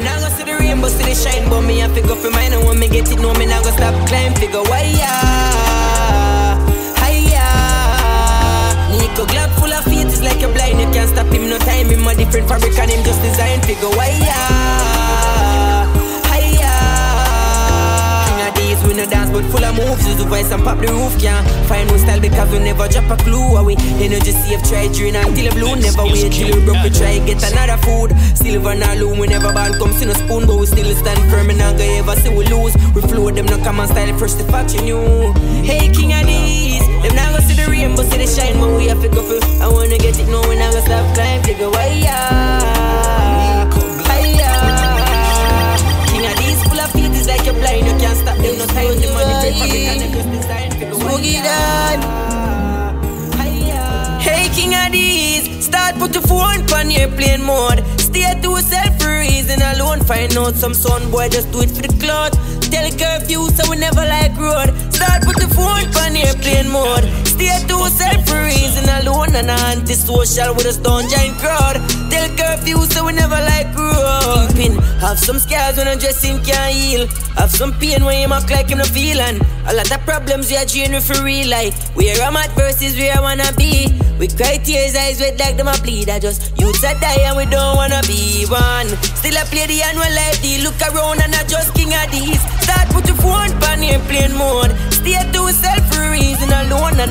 them 0.00 0.04
now 0.04 0.20
gonna 0.20 0.34
see 0.34 0.44
the 0.44 0.56
rainbow, 0.56 0.88
see 0.88 1.04
the 1.04 1.14
shine, 1.14 1.48
but 1.48 1.62
me 1.62 1.82
I 1.82 1.88
figure 1.88 2.16
for 2.16 2.30
mine. 2.30 2.52
And 2.52 2.66
when 2.66 2.78
me 2.78 2.88
get 2.88 3.10
it, 3.10 3.20
no 3.20 3.32
me 3.34 3.46
now 3.46 3.62
gonna 3.62 3.76
stop 3.76 3.94
climb, 4.08 4.34
figure 4.34 4.62
why 4.62 4.82
hiya. 4.82 5.14
NecoGlock 8.96 9.50
full 9.58 9.72
of 9.72 9.84
feet 9.84 10.06
is 10.06 10.22
like 10.22 10.42
a 10.42 10.48
blind, 10.48 10.80
you 10.80 10.90
can't 10.92 11.08
stop 11.08 11.26
him 11.32 11.48
no 11.48 11.58
time. 11.58 11.88
Him 11.88 12.06
a 12.06 12.14
different 12.14 12.48
fabric 12.48 12.78
and 12.78 12.90
him 12.90 13.04
just 13.04 13.20
design, 13.22 13.60
figure 13.62 13.90
why 13.96 14.10
yeah, 14.20 15.39
These 18.80 18.88
we 18.88 18.94
no 18.96 19.04
dance 19.04 19.30
but 19.30 19.44
full 19.52 19.64
of 19.64 19.76
moves. 19.76 20.06
Use 20.08 20.16
the 20.16 20.24
voice 20.24 20.50
and 20.50 20.62
pop 20.62 20.78
the 20.78 20.88
roof, 20.88 21.12
can't 21.20 21.44
find 21.68 21.88
no 21.88 21.96
style 21.98 22.20
because 22.20 22.50
we 22.50 22.58
never 22.60 22.88
drop 22.88 23.10
a 23.10 23.16
clue. 23.22 23.56
How 23.56 23.64
we 23.64 23.76
energy 24.00 24.32
save, 24.32 24.62
try 24.64 24.88
drain 24.88 25.16
until 25.16 25.48
the 25.48 25.52
blue. 25.52 25.76
Never 25.76 26.04
wait 26.08 26.32
till 26.32 26.48
we 26.48 26.64
broke, 26.64 26.82
we 26.84 26.90
try 26.90 27.18
get 27.20 27.42
another 27.44 27.76
food. 27.84 28.16
Silver 28.36 28.72
and 28.72 29.00
loom, 29.00 29.18
we 29.18 29.26
never 29.26 29.52
ban 29.52 29.76
comes 29.78 30.00
in 30.00 30.08
a 30.08 30.14
spoon, 30.14 30.46
but 30.46 30.56
we 30.56 30.66
still 30.66 30.88
stand 30.96 31.20
firm 31.30 31.50
and 31.50 31.58
not 31.58 31.76
go 31.76 31.84
ever 31.84 32.16
say 32.16 32.32
we 32.34 32.46
lose. 32.48 32.74
We 32.94 33.02
flow 33.02 33.30
them, 33.30 33.46
no 33.46 33.58
come 33.60 33.80
and 33.80 33.90
style 33.90 34.16
fresh 34.16 34.34
the 34.34 34.44
faction 34.44 34.86
you. 34.86 35.00
Hey, 35.60 35.92
King 35.92 36.16
Addies, 36.16 36.84
them 37.04 37.14
now 37.14 37.36
go 37.36 37.40
see 37.44 37.60
the 37.60 37.68
rainbow, 37.68 38.02
see 38.08 38.16
the 38.16 38.26
shine, 38.26 38.56
but 38.56 38.72
we 38.76 38.88
have 38.88 39.02
to 39.02 39.08
go 39.08 39.20
for. 39.20 39.40
I 39.60 39.68
wanna 39.68 39.98
get 39.98 40.18
it, 40.18 40.28
no, 40.28 40.40
we 40.48 40.56
not 40.56 40.72
gonna 40.72 40.86
stop 40.88 41.04
climb, 41.14 41.42
figure 41.42 41.68
why 41.68 42.00
yeah. 42.00 42.39
Hey, 54.20 54.48
King 54.54 54.72
Addies, 54.72 55.62
start 55.62 55.96
put 55.96 56.14
the 56.14 56.22
phone 56.22 56.62
on 56.72 56.90
airplane 56.90 57.42
mode. 57.42 57.84
Stay 58.00 58.40
to 58.40 58.48
yourself 58.48 58.98
for 59.00 59.18
reason 59.18 59.60
alone. 59.60 60.00
Find 60.00 60.34
out 60.38 60.54
some 60.54 60.72
son 60.72 61.10
boy, 61.10 61.28
just 61.28 61.52
do 61.52 61.60
it 61.60 61.70
for 61.70 61.82
the 61.82 61.94
clout. 62.00 62.32
Tell 62.72 62.86
a 62.86 62.90
curfew, 62.90 63.50
so 63.50 63.70
we 63.70 63.76
never 63.76 64.00
like 64.00 64.34
road. 64.38 64.72
Start 65.00 65.24
put 65.24 65.36
the 65.40 65.48
phone 65.56 65.88
on 66.04 66.12
airplane 66.12 66.68
mode. 66.68 67.08
Stay 67.24 67.48
to 67.48 67.74
yourself 67.80 68.20
for 68.28 68.44
reason 68.44 68.84
alone. 69.00 69.32
And 69.34 69.48
anti-social 69.48 70.52
with 70.54 70.66
a 70.66 70.72
stone 70.74 71.08
giant 71.08 71.38
crowd. 71.38 71.80
Tell 72.12 72.28
curfew, 72.36 72.84
so 72.92 73.06
we 73.06 73.12
never 73.12 73.40
like 73.40 73.72
road. 73.72 74.52
Pin, 74.52 74.76
have 75.00 75.18
some 75.18 75.38
scars 75.38 75.78
when 75.78 75.88
I'm 75.88 75.98
dressing 75.98 76.42
can't 76.44 76.74
heal. 76.74 77.06
Have 77.40 77.50
some 77.50 77.72
pain 77.80 78.04
when 78.04 78.20
you 78.20 78.34
act 78.34 78.50
like 78.50 78.68
him 78.68 78.78
no 78.78 78.84
feeling. 78.84 79.40
A 79.68 79.72
lot 79.72 79.90
of 79.90 80.00
problems 80.04 80.50
we 80.50 80.56
are 80.58 80.66
genuine 80.66 81.00
for 81.00 81.22
real 81.24 81.48
life. 81.48 81.72
Where 81.96 82.20
I'm 82.20 82.36
at 82.36 82.50
versus 82.52 82.96
where 82.98 83.16
I 83.16 83.20
wanna 83.20 83.50
be. 83.56 83.88
We 84.18 84.28
cry 84.28 84.58
tears, 84.58 84.94
eyes 84.94 85.20
wet 85.20 85.38
like 85.38 85.56
them 85.56 85.68
a 85.68 85.76
bleed. 85.80 86.10
I 86.10 86.18
just 86.18 86.52
youths 86.60 86.84
a 86.84 86.92
die 87.00 87.24
and 87.24 87.38
we 87.38 87.46
don't 87.46 87.76
wanna 87.76 88.02
be 88.04 88.44
one. 88.52 88.88
Still 89.16 89.38
I 89.38 89.44
play 89.48 89.64
the 89.64 89.80
annual 89.80 90.12
life 90.12 90.42
deal. 90.42 90.60
Look 90.68 90.80
around 90.82 91.22
and 91.22 91.34
I 91.34 91.44
just 91.44 91.72
King 91.72 91.96
Addies. 91.96 92.42
Start 92.60 92.89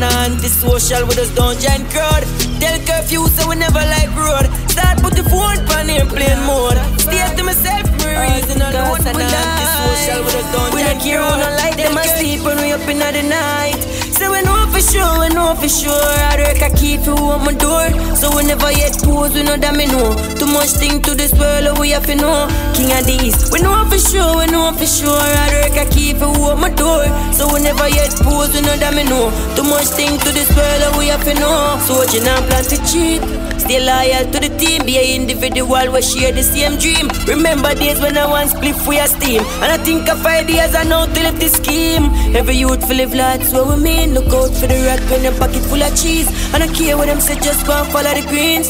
and 0.04 0.32
anti-social 0.32 1.06
with 1.08 1.20
us 1.20 1.30
don't 1.36 1.60
join 1.60 1.84
crowd. 1.92 2.24
Tell 2.60 2.80
curfew 2.88 3.28
so 3.28 3.50
we 3.50 3.56
never 3.56 3.80
like 3.80 4.12
road. 4.16 4.48
Start 4.72 5.02
put 5.04 5.14
the 5.16 5.24
phone 5.28 5.60
on 5.76 5.90
airplane 5.90 6.40
mode. 6.48 6.80
Stay 7.00 7.20
to 7.36 7.44
myself 7.44 7.84
a 7.84 8.10
reason 8.24 8.62
alone 8.62 9.04
and 9.04 9.20
anti-social 9.20 10.24
with 10.24 10.36
us 10.40 10.48
don't 10.56 10.72
crowd. 10.72 10.76
We 10.76 10.84
don't 10.84 11.00
care 11.04 11.22
who 11.22 11.36
don't 11.36 11.58
like 11.60 11.76
them 11.76 11.98
asleep 11.98 12.44
when 12.44 12.58
we 12.64 12.72
up 12.72 12.88
in 12.88 13.00
the 13.00 13.24
night. 13.28 13.82
So 14.20 14.30
we 14.30 14.42
know 14.42 14.68
for 14.68 14.82
sure, 14.82 15.20
we 15.22 15.30
know 15.30 15.56
for 15.56 15.70
sure. 15.70 15.96
I 15.96 16.36
work 16.36 16.62
I 16.62 16.70
keep 16.76 17.06
you 17.08 17.16
on 17.16 17.46
my 17.46 17.54
door. 17.54 17.88
So 18.20 18.36
we 18.36 18.44
never 18.44 18.70
yet 18.70 19.00
pose, 19.00 19.34
we 19.34 19.44
know 19.44 19.56
that 19.56 19.74
me 19.78 19.88
know. 19.88 20.12
Too 20.36 20.46
much 20.46 20.76
thing 20.76 21.02
to 21.04 21.16
this 21.16 21.32
world, 21.40 21.80
we 21.80 21.92
have 21.92 22.06
to 22.08 22.16
know. 22.16 22.52
King 22.76 22.92
Addies, 23.00 23.48
we 23.54 23.64
know 23.64 23.88
for 23.88 23.98
sure, 23.98 24.44
we 24.44 24.52
know 24.52 24.76
for 24.76 24.86
sure. 24.86 25.16
I 25.16 25.64
work 25.64 25.80
I 25.80 25.88
keep 25.88 26.20
you 26.20 26.28
on 26.52 26.60
my 26.60 26.68
door. 26.68 27.08
So 27.32 27.48
we 27.48 27.64
never 27.64 27.88
yet 27.88 28.12
pose, 28.20 28.52
we 28.52 28.60
know 28.60 28.76
that 28.76 28.92
me 28.94 29.08
know. 29.08 29.32
Too 29.56 29.64
much 29.64 29.88
thing 29.96 30.20
to 30.20 30.30
this 30.36 30.52
world, 30.52 31.00
we 31.00 31.08
have 31.08 31.24
to 31.24 31.34
know. 31.40 31.80
So 31.88 31.96
what 32.04 32.12
you 32.12 32.20
not 32.20 32.44
plan 32.52 32.68
to 32.68 32.78
cheat? 32.92 33.24
Stay 33.60 33.80
loyal 33.80 34.26
to 34.32 34.38
the 34.40 34.52
team, 34.58 34.84
be 34.86 34.98
an 34.98 35.22
individual, 35.22 35.92
we 35.94 36.02
share 36.02 36.32
the 36.32 36.44
same 36.44 36.76
dream. 36.76 37.08
Remember 37.28 37.76
days 37.76 38.02
when 38.02 38.18
I 38.18 38.26
once 38.28 38.52
split 38.52 38.76
for 38.76 38.94
your 38.94 39.08
steam. 39.08 39.44
And 39.64 39.72
I 39.72 39.78
think 39.78 40.10
of 40.10 40.26
ideas 40.26 40.76
I 40.76 40.84
know 40.84 41.06
to 41.06 41.20
live 41.24 41.40
the 41.40 41.48
scheme. 41.50 42.12
Every 42.36 42.56
youth 42.56 42.86
feel 42.88 42.98
live 42.98 43.14
lots 43.14 43.54
what 43.54 43.68
we 43.68 43.84
mean. 43.84 44.09
Look 44.14 44.34
out 44.34 44.50
for 44.58 44.66
the 44.66 44.74
rat 44.90 45.00
when 45.12 45.24
your 45.24 45.38
pocket 45.38 45.62
full 45.70 45.82
of 45.82 45.94
cheese. 45.96 46.28
And 46.54 46.64
I 46.64 46.68
care 46.68 46.98
what 46.98 47.08
them 47.08 47.22
say, 47.22 47.36
just 47.36 47.66
go 47.66 47.74
and 47.74 47.88
follow 47.94 48.10
the 48.10 48.26
greens. 48.26 48.70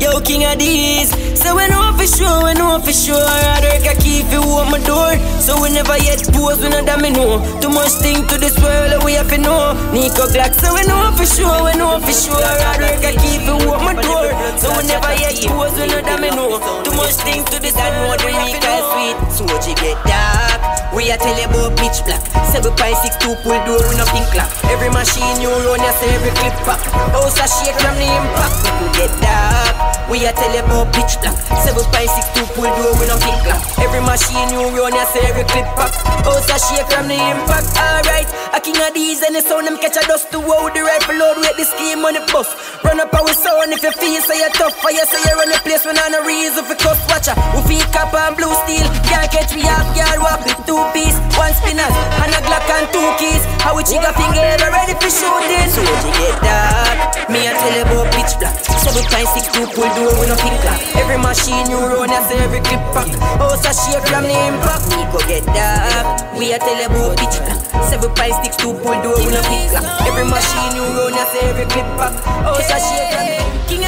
Yo, 0.00 0.20
King 0.20 0.42
Addies. 0.48 1.12
So 1.36 1.54
we 1.54 1.68
know 1.68 1.92
for 1.92 2.06
sure, 2.08 2.44
we 2.44 2.54
know 2.54 2.80
for 2.80 2.92
sure. 2.92 3.20
I 3.20 3.60
work 3.60 3.84
I 3.84 3.94
keep 4.00 4.24
you 4.32 4.40
on 4.40 4.72
my 4.72 4.80
door. 4.80 5.12
So 5.38 5.60
we 5.60 5.68
never 5.68 5.96
yet 6.00 6.24
pose, 6.32 6.58
we 6.64 6.72
know 6.72 6.80
that 6.80 6.96
me 7.00 7.10
know. 7.10 7.44
Too 7.60 7.68
much 7.68 7.92
thing 8.00 8.26
to 8.28 8.38
this 8.40 8.56
world, 8.56 9.04
we 9.04 9.12
have 9.20 9.28
to 9.28 9.38
know. 9.38 9.76
NecoGlock, 9.92 10.56
so 10.56 10.72
we 10.72 10.82
know 10.88 11.12
for 11.12 11.28
sure, 11.28 11.60
we 11.68 11.76
know 11.76 12.00
for 12.00 12.14
sure. 12.16 12.40
I 12.40 12.80
work 12.80 13.04
I 13.04 13.12
keep 13.20 13.44
you 13.44 13.60
on 13.68 13.84
my 13.84 13.94
door. 14.00 14.32
So 14.56 14.72
we 14.72 14.88
never 14.88 15.12
yet 15.20 15.36
pose, 15.44 15.76
we 15.76 15.92
know 15.92 16.00
that 16.00 16.18
me 16.20 16.32
know. 16.32 16.56
Too 16.82 16.96
much 16.96 17.20
thing 17.20 17.44
to 17.52 17.60
this 17.60 17.76
world, 17.76 18.20
we 18.24 18.32
have 18.32 18.48
to 18.48 18.58
know. 18.64 18.80
Sweet, 18.96 19.16
so 19.28 19.68
you 19.68 19.76
get 19.76 20.00
dark. 20.08 20.73
We 20.94 21.10
a 21.10 21.18
tell 21.18 21.34
you 21.34 21.50
about 21.50 21.74
pitch 21.74 22.06
black. 22.06 22.22
7.62 22.54 23.42
pull 23.42 23.58
door 23.66 23.82
with 23.82 23.98
no 23.98 24.06
pink 24.14 24.30
clock. 24.30 24.46
Every 24.70 24.86
machine 24.94 25.42
you 25.42 25.50
run, 25.50 25.82
you 25.82 25.94
say 25.98 26.14
every 26.14 26.30
clip 26.38 26.54
back. 26.62 26.78
House 27.10 27.34
a 27.34 27.46
shake 27.50 27.74
from 27.82 27.98
the 27.98 28.06
impact. 28.06 28.54
We 28.62 28.70
could 28.78 28.92
get 28.94 29.12
dark. 29.18 29.74
We 30.06 30.22
a 30.22 30.30
tell 30.30 30.54
you 30.54 30.62
about 30.62 30.94
pitch 30.94 31.18
black. 31.18 31.34
7.62 31.66 32.46
pull 32.54 32.70
door 32.70 32.94
with 32.94 33.10
no 33.10 33.18
pink 33.18 33.42
clock. 33.42 33.58
Every 33.82 33.98
machine 34.06 34.54
you 34.54 34.70
run, 34.70 34.94
you 34.94 35.06
say 35.10 35.26
every 35.26 35.42
clip 35.50 35.66
back. 35.74 35.90
House 36.22 36.46
a 36.46 36.56
shake 36.62 36.86
from 36.86 37.10
the 37.10 37.18
impact. 37.18 37.74
Alright, 37.74 38.30
a 38.54 38.62
King 38.62 38.78
Addies 38.86 39.26
and 39.26 39.34
the 39.34 39.42
sound 39.42 39.66
them 39.66 39.74
catch 39.82 39.98
a 39.98 40.04
dust 40.06 40.30
to 40.30 40.38
wow 40.38 40.70
the 40.70 40.78
rifle 40.78 41.18
load 41.18 41.42
with 41.42 41.58
the 41.58 41.66
scheme 41.66 42.06
on 42.06 42.14
the 42.14 42.22
bus. 42.30 42.46
Run 42.86 43.02
up 43.02 43.10
our 43.10 43.34
sound 43.34 43.74
if 43.74 43.82
you 43.82 43.90
feel 43.98 44.22
say 44.22 44.38
you're 44.38 44.54
tough. 44.54 44.78
Fire 44.78 44.94
say 45.10 45.18
you 45.26 45.34
run 45.34 45.50
the 45.50 45.58
place 45.66 45.82
when 45.82 45.98
I 45.98 46.06
no 46.14 46.22
reason 46.22 46.62
for 46.62 46.78
cuss 46.78 47.02
watcher. 47.10 47.34
We 47.58 47.66
feel 47.66 47.86
copper 47.90 48.22
and 48.22 48.38
blue 48.38 48.54
steel. 48.62 48.86
Can't 49.10 49.26
catch 49.26 49.50
me 49.58 49.66
off 49.66 49.90
guard 49.96 50.22
walk 50.22 50.40
with 50.46 50.60
two 50.68 50.83
piece, 50.92 51.16
one 51.38 51.54
spinners, 51.54 51.94
and 52.20 52.34
a 52.34 52.40
Glock 52.44 52.68
and 52.68 52.86
two 52.92 53.08
keys. 53.16 53.42
How 53.64 53.72
we 53.76 53.82
trigger 53.84 54.12
finger 54.12 54.44
ready 54.68 54.94
for 55.00 55.08
shooting. 55.08 55.68
So 55.72 55.80
what 55.80 56.00
you 56.04 56.12
get 56.18 56.36
dark? 56.44 57.30
Me 57.32 57.48
I 57.48 57.56
tell 57.56 57.72
you 57.72 57.84
about 57.88 58.12
pitch 58.12 58.36
black. 58.36 58.52
Seven 58.84 59.04
times 59.08 59.30
six 59.32 59.48
two 59.48 59.64
pull 59.72 59.88
door 59.96 60.12
with 60.20 60.28
no 60.28 60.36
pink 60.36 60.60
clock. 60.60 60.80
Every 61.00 61.16
machine 61.16 61.64
you 61.72 61.80
run, 61.80 62.10
I 62.10 62.20
say 62.28 62.36
every 62.44 62.60
clip 62.60 62.82
pack. 62.92 63.08
House 63.40 63.64
a 63.64 63.72
shake 63.72 64.04
from 64.10 64.28
the 64.28 64.36
impact. 64.36 64.84
Me 64.92 65.00
go 65.08 65.20
get 65.24 65.44
dark. 65.48 66.36
We 66.36 66.52
I 66.52 66.58
tell 66.60 66.76
you 66.76 66.92
about 66.92 67.16
pitch 67.16 67.40
black. 67.40 67.60
Seven 67.88 68.12
times 68.12 68.36
six 68.44 68.56
two 68.60 68.76
pull 68.84 68.96
door 69.00 69.16
with 69.16 69.32
no 69.32 69.42
pink 69.48 69.72
clock. 69.72 69.86
Every 70.04 70.26
machine 70.28 70.76
you 70.76 70.84
run, 70.84 71.16
I 71.16 71.24
say 71.32 71.48
every 71.48 71.66
clip 71.72 71.88
pack. 71.96 72.12
House 72.44 72.68
a 72.68 72.76
shake 72.76 73.08
from 73.14 73.24
the 73.24 73.40
King 73.64 73.84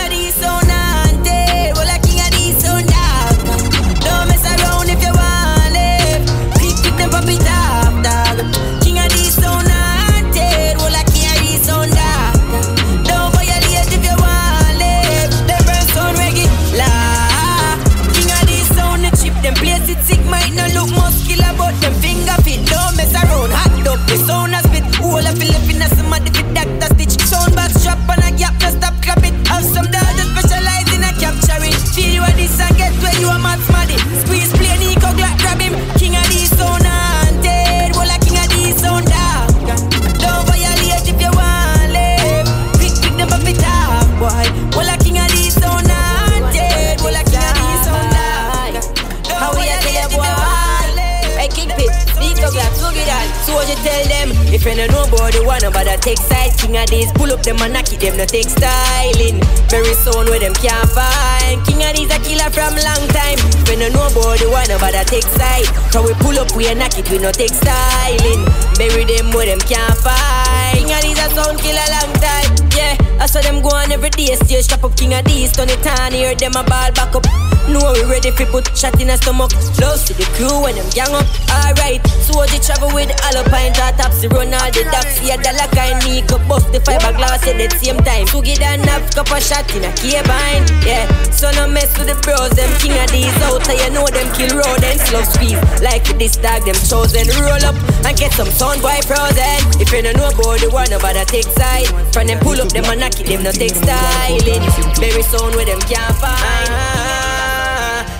About 54.87 55.33
the 55.33 55.43
one 55.45 55.65
about 55.65 55.87
the 55.87 55.97
take 56.01 56.19
side, 56.19 56.53
King 56.59 56.75
Addies 56.75 57.15
pull 57.15 57.33
up 57.33 57.43
them 57.43 57.59
and 57.63 57.73
knock 57.73 57.93
it, 57.93 58.01
them 58.01 58.17
no 58.17 58.25
take 58.25 58.49
styling. 58.49 59.41
Very 59.69 59.95
soon 59.95 60.27
where 60.27 60.39
them 60.39 60.55
can't 60.55 60.89
find. 60.91 61.65
King 61.67 61.83
Addies 61.83 62.11
a 62.11 62.19
killer 62.23 62.51
from 62.51 62.75
long 62.75 63.09
time. 63.11 63.39
Know 63.77 64.09
about 64.09 64.39
the 64.39 64.51
one 64.51 64.71
about 64.71 64.93
the 64.93 65.05
take 65.07 65.23
side, 65.23 65.65
so 65.93 66.03
we 66.03 66.13
pull 66.15 66.39
up, 66.39 66.55
we 66.57 66.67
a 66.67 66.75
knock 66.75 66.99
it, 66.99 67.09
we 67.09 67.19
no 67.19 67.31
take 67.31 67.55
styling. 67.55 68.66
Bury 68.79 69.05
them 69.05 69.33
where 69.33 69.47
them 69.47 69.59
can't 69.61 69.97
find. 69.97 70.77
King 70.77 70.93
Addies 70.93 71.17
a 71.17 71.33
sound 71.35 71.59
killer 71.59 71.89
long 71.97 72.13
time. 72.21 72.53
Yeah, 72.77 72.97
I 73.21 73.27
saw 73.27 73.41
them 73.41 73.63
go 73.63 73.71
on 73.71 73.91
every 73.91 74.11
day, 74.11 74.35
stay 74.37 74.61
strap 74.61 74.85
up 74.85 74.97
King 74.97 75.13
Addies, 75.13 75.57
turn 75.57 75.71
it 75.71 75.87
on, 75.87 76.13
hear 76.13 76.35
them 76.35 76.53
a 76.53 76.63
ball 76.63 76.93
back 76.93 77.15
up. 77.17 77.25
Know 77.67 77.83
we 77.91 78.05
ready 78.07 78.31
for 78.31 78.47
put 78.47 78.71
shot 78.79 78.95
in 79.01 79.11
a 79.11 79.17
stomach. 79.17 79.51
Close 79.75 80.07
to 80.07 80.15
the 80.15 80.23
crew 80.39 80.63
when 80.63 80.77
them 80.79 80.87
gang 80.95 81.11
up. 81.11 81.27
Alright, 81.51 81.99
so 82.23 82.47
they 82.47 82.63
travel 82.63 82.95
with 82.95 83.11
Alpine, 83.27 83.75
draw 83.75 83.91
taxi, 83.99 84.29
run 84.29 84.55
all 84.55 84.71
the 84.71 84.87
ducks. 84.87 85.19
Yeah, 85.19 85.35
the 85.35 85.51
like 85.59 85.75
I 85.75 85.99
need 86.07 86.31
go 86.31 86.39
bust 86.47 86.71
the 86.71 86.79
fiberglass 86.79 87.43
at 87.43 87.59
the 87.59 87.67
same 87.75 87.99
time. 88.07 88.31
So 88.31 88.39
get 88.39 88.63
a 88.63 88.79
nap, 88.87 89.03
cup 89.11 89.35
a 89.35 89.41
shot 89.43 89.67
in 89.75 89.83
a 89.83 89.91
carbine. 89.99 90.63
Yeah, 90.87 91.11
so 91.35 91.51
no 91.59 91.67
mess 91.67 91.91
with 91.99 92.07
the 92.07 92.15
bros, 92.23 92.55
them 92.55 92.71
King 92.79 92.95
Addies 93.03 93.35
out. 93.51 93.65
So 93.67 93.75
you 93.75 93.91
know 93.91 94.07
them 94.07 94.29
kill 94.39 94.55
rodents, 94.55 95.11
love 95.11 95.27
squeeze. 95.27 95.59
Like 95.83 96.07
this 96.23 96.39
tag, 96.39 96.63
them 96.71 96.79
chosen. 96.79 97.27
Roll 97.43 97.67
up 97.67 97.75
and 98.07 98.15
get 98.15 98.31
some 98.31 98.47
sound 98.67 98.83
boy 98.83 99.01
frozen. 99.07 99.81
If 99.81 99.93
you 99.93 100.03
don't 100.03 100.17
know 100.17 100.29
about 100.29 100.59
the 100.61 100.71
one 100.71 100.93
about 100.93 101.15
the 101.15 101.25
take 101.27 101.45
side, 101.45 101.87
from 102.13 102.27
them 102.27 102.39
pull 102.41 102.61
up 102.61 102.69
them 102.69 102.85
and 102.87 103.01
knock 103.01 103.21
it, 103.21 103.27
them 103.27 103.43
no 103.43 103.53
take 103.53 103.75
styling. 103.75 104.63
Very 104.99 105.23
sound 105.23 105.55
where 105.55 105.67
them 105.67 105.81
can't 105.87 106.17
find. 106.17 107.47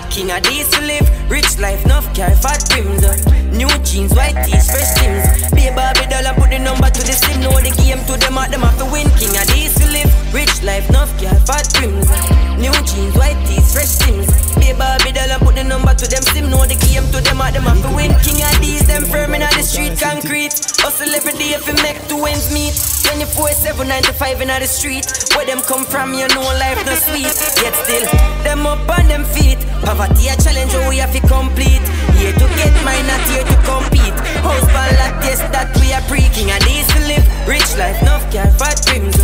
King 0.09 0.29
Addies 0.29 0.71
to 0.71 0.81
live, 0.81 1.07
rich 1.29 1.57
life, 1.59 1.83
enough 1.85 2.07
carry 2.15 2.35
fat 2.35 2.63
rims. 2.75 3.03
uh. 3.03 3.15
New 3.51 3.69
jeans, 3.83 4.13
white 4.13 4.35
tees, 4.45 4.69
fresh 4.69 4.93
tims. 4.99 5.25
A 5.53 5.71
Barbie 5.73 6.07
doll 6.09 6.25
and 6.27 6.37
put 6.37 6.49
the 6.49 6.59
number 6.59 6.89
to 6.89 7.01
the 7.03 7.13
sim. 7.13 7.41
Know 7.41 7.55
the 7.59 7.71
game 7.79 7.99
to 8.05 8.13
them 8.19 8.37
out, 8.37 8.51
them 8.51 8.61
have 8.61 8.77
to 8.77 8.85
win. 8.91 9.07
King 9.17 9.33
Addies 9.39 9.75
live, 9.91 10.11
rich 10.33 10.61
life, 10.63 10.87
enough 10.89 11.11
carry 11.19 11.39
fat 11.47 11.67
rims. 11.81 12.09
uh. 12.09 12.57
New 12.57 12.73
jeans, 12.85 13.15
white 13.15 13.39
tees, 13.47 13.71
fresh 13.73 13.97
tims. 14.03 14.27
A 14.61 14.73
Barbie 14.75 15.11
doll 15.13 15.31
and 15.31 15.41
put 15.41 15.55
the 15.55 15.63
number 15.63 15.93
to 15.93 16.05
them 16.07 16.23
sim. 16.33 16.49
Know 16.49 16.65
the 16.65 16.75
game 16.75 17.05
to 17.11 17.19
them 17.23 17.41
out, 17.41 17.53
them 17.53 17.63
have 17.63 17.81
to 17.81 17.91
win. 17.95 18.11
King 18.21 18.43
Addies, 18.43 18.85
them 18.87 19.03
firm 19.05 19.33
in 19.33 19.41
the 19.41 19.63
street, 19.63 19.97
concrete. 19.99 20.53
Hustle 20.83 21.13
every 21.15 21.33
day 21.33 21.55
if 21.57 21.65
you 21.67 21.75
make 21.81 21.97
two 22.07 22.19
ends 22.25 22.51
meet. 22.53 22.75
24 23.07 23.49
7 23.55 23.87
95 23.87 24.41
in 24.41 24.47
the 24.49 24.67
street. 24.67 25.05
Where 25.35 25.45
them 25.45 25.61
come 25.63 25.85
from, 25.85 26.13
you 26.13 26.27
know 26.29 26.43
life 26.59 26.83
no 26.85 26.93
sweet. 26.95 27.31
Yet 27.63 27.73
still, 27.87 28.05
them 28.43 28.67
up 28.67 28.83
on 28.89 29.07
them 29.07 29.23
feet. 29.23 29.57
Poverty 29.81 30.27
a 30.27 30.35
challenge, 30.35 30.73
oh, 30.75 30.89
we 30.89 30.97
have 30.97 31.15
to 31.19 31.27
complete. 31.27 31.81
Here 32.17 32.33
to 32.33 32.47
get 32.57 32.73
mine, 32.85 33.05
not 33.07 33.21
here 33.29 33.43
to 33.43 33.57
compete. 33.65 34.13
House 34.45 34.67
ball 34.73 34.91
like 35.01 35.17
yes, 35.25 35.41
that 35.53 35.69
we 35.81 35.93
are 35.93 36.01
pre-king. 36.05 36.51
And 36.51 36.61
these 36.63 36.87
to 36.93 36.99
live 37.05 37.25
rich 37.47 37.67
life, 37.77 38.01
enough 38.01 38.25
car, 38.31 38.47
fat 38.57 38.77
rims. 38.91 39.17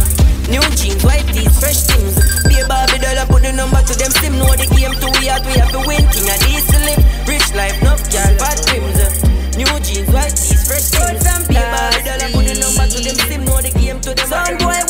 New 0.50 0.64
jeans, 0.76 1.04
white 1.04 1.26
tees, 1.32 1.54
fresh 1.60 1.84
things. 1.88 2.18
Be 2.48 2.60
a 2.60 2.68
Barbie 2.68 3.00
doll 3.00 3.18
and 3.18 3.30
put 3.30 3.42
the 3.42 3.52
number 3.54 3.82
to 3.82 3.94
them 3.96 4.12
sim. 4.12 4.38
Know 4.38 4.52
the 4.58 4.68
game 4.74 4.94
to 4.94 5.08
we 5.20 5.30
out, 5.30 5.46
we 5.46 5.54
have 5.58 5.72
to 5.72 5.82
win. 5.86 6.04
King 6.12 6.30
and 6.30 6.42
these 6.46 6.66
to 6.68 6.78
live 6.84 7.02
rich 7.28 7.48
life, 7.54 7.78
enough 7.82 8.04
car, 8.10 8.30
fat 8.42 8.60
rims. 8.74 9.00
New 9.56 9.70
jeans, 9.86 10.10
white 10.10 10.34
tees, 10.34 10.62
fresh 10.66 10.90
things. 10.90 11.24
Be 11.48 11.56
a 11.58 11.64
Barbie 11.64 12.04
doll 12.06 12.22
and 12.22 12.32
put 12.34 12.44
the 12.46 12.56
number 12.58 12.86
to 12.90 12.98
them 13.02 13.18
sim. 13.30 13.42
Know 13.46 13.60
the 13.62 13.72
game 13.78 14.00
to 14.02 14.12
them. 14.14 14.28
Son 14.28 14.58
boy, 14.58 14.82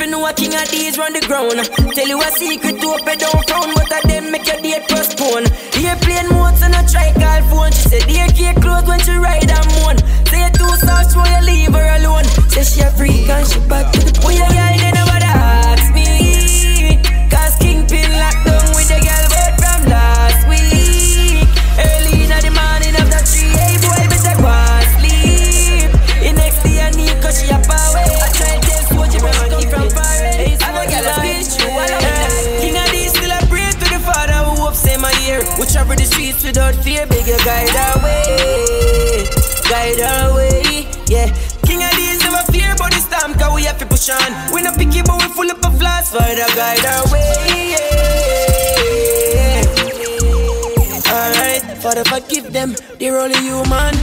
if 0.00 0.06
you 0.06 0.12
know 0.12 0.26
a 0.26 0.32
King 0.32 0.52
Addies 0.52 0.96
run 0.96 1.12
the 1.12 1.20
ground. 1.20 1.60
Tell 1.94 2.08
you 2.08 2.18
a 2.20 2.30
secret 2.32 2.80
to 2.80 2.86
open 2.88 3.18
down 3.18 3.36
phone, 3.44 3.74
but 3.74 3.92
a 3.92 4.08
them 4.08 4.30
make 4.32 4.46
your 4.46 4.56
date 4.60 4.88
postpone. 4.88 5.44
Airplane 5.76 6.28
modes 6.32 6.62
and 6.62 6.74
a 6.74 6.82
try 6.88 7.12
call 7.12 7.42
phone. 7.50 7.72
She 7.72 7.88
said 7.88 8.08
dear 8.08 8.28
care 8.28 8.54
clothes 8.54 8.88
when 8.88 9.00
she 9.00 9.12
ride 9.12 9.50
and 9.50 9.68
moan. 9.76 9.96
Say 10.32 10.48
too 10.56 10.72
soft, 10.80 11.12
so 11.12 11.20
you 11.20 11.40
leave 11.44 11.74
her 11.74 11.88
alone. 12.00 12.24
Say 12.48 12.64
she 12.64 12.80
a 12.80 12.90
freak 12.96 13.28
and 13.28 13.46
she 13.46 13.60
back 13.68 13.92
to 13.92 14.00
the 14.00 14.12
point. 14.20 14.40
Oh, 14.40 14.52
yeah, 14.54 14.69
travel 35.80 35.96
the 35.96 36.04
streets 36.04 36.44
without 36.44 36.74
fear, 36.84 37.06
beg 37.06 37.26
you 37.26 37.38
guide 37.40 37.72
our 37.72 37.96
way. 38.04 39.24
Guide 39.64 40.00
our 40.04 40.36
way, 40.36 40.84
yeah. 41.08 41.32
King 41.64 41.80
Addies 41.80 42.20
never 42.20 42.44
fear 42.52 42.68
about 42.76 42.92
the 42.92 43.00
storm, 43.00 43.32
cause 43.40 43.54
we 43.54 43.64
have 43.64 43.78
to 43.78 43.86
push 43.86 44.10
on. 44.10 44.52
We 44.52 44.60
not 44.60 44.76
picky, 44.76 45.00
but 45.00 45.16
we 45.16 45.28
full 45.32 45.50
up 45.50 45.64
of 45.64 45.78
flaws, 45.78 46.10
Father 46.12 46.44
guide 46.52 46.84
our 46.84 47.04
way, 47.08 47.72
yeah. 47.72 48.04
Alright, 51.08 51.64
Father 51.80 52.04
forgive 52.04 52.52
them, 52.52 52.76
they're 52.98 53.16
only 53.16 53.40
human. 53.40 53.96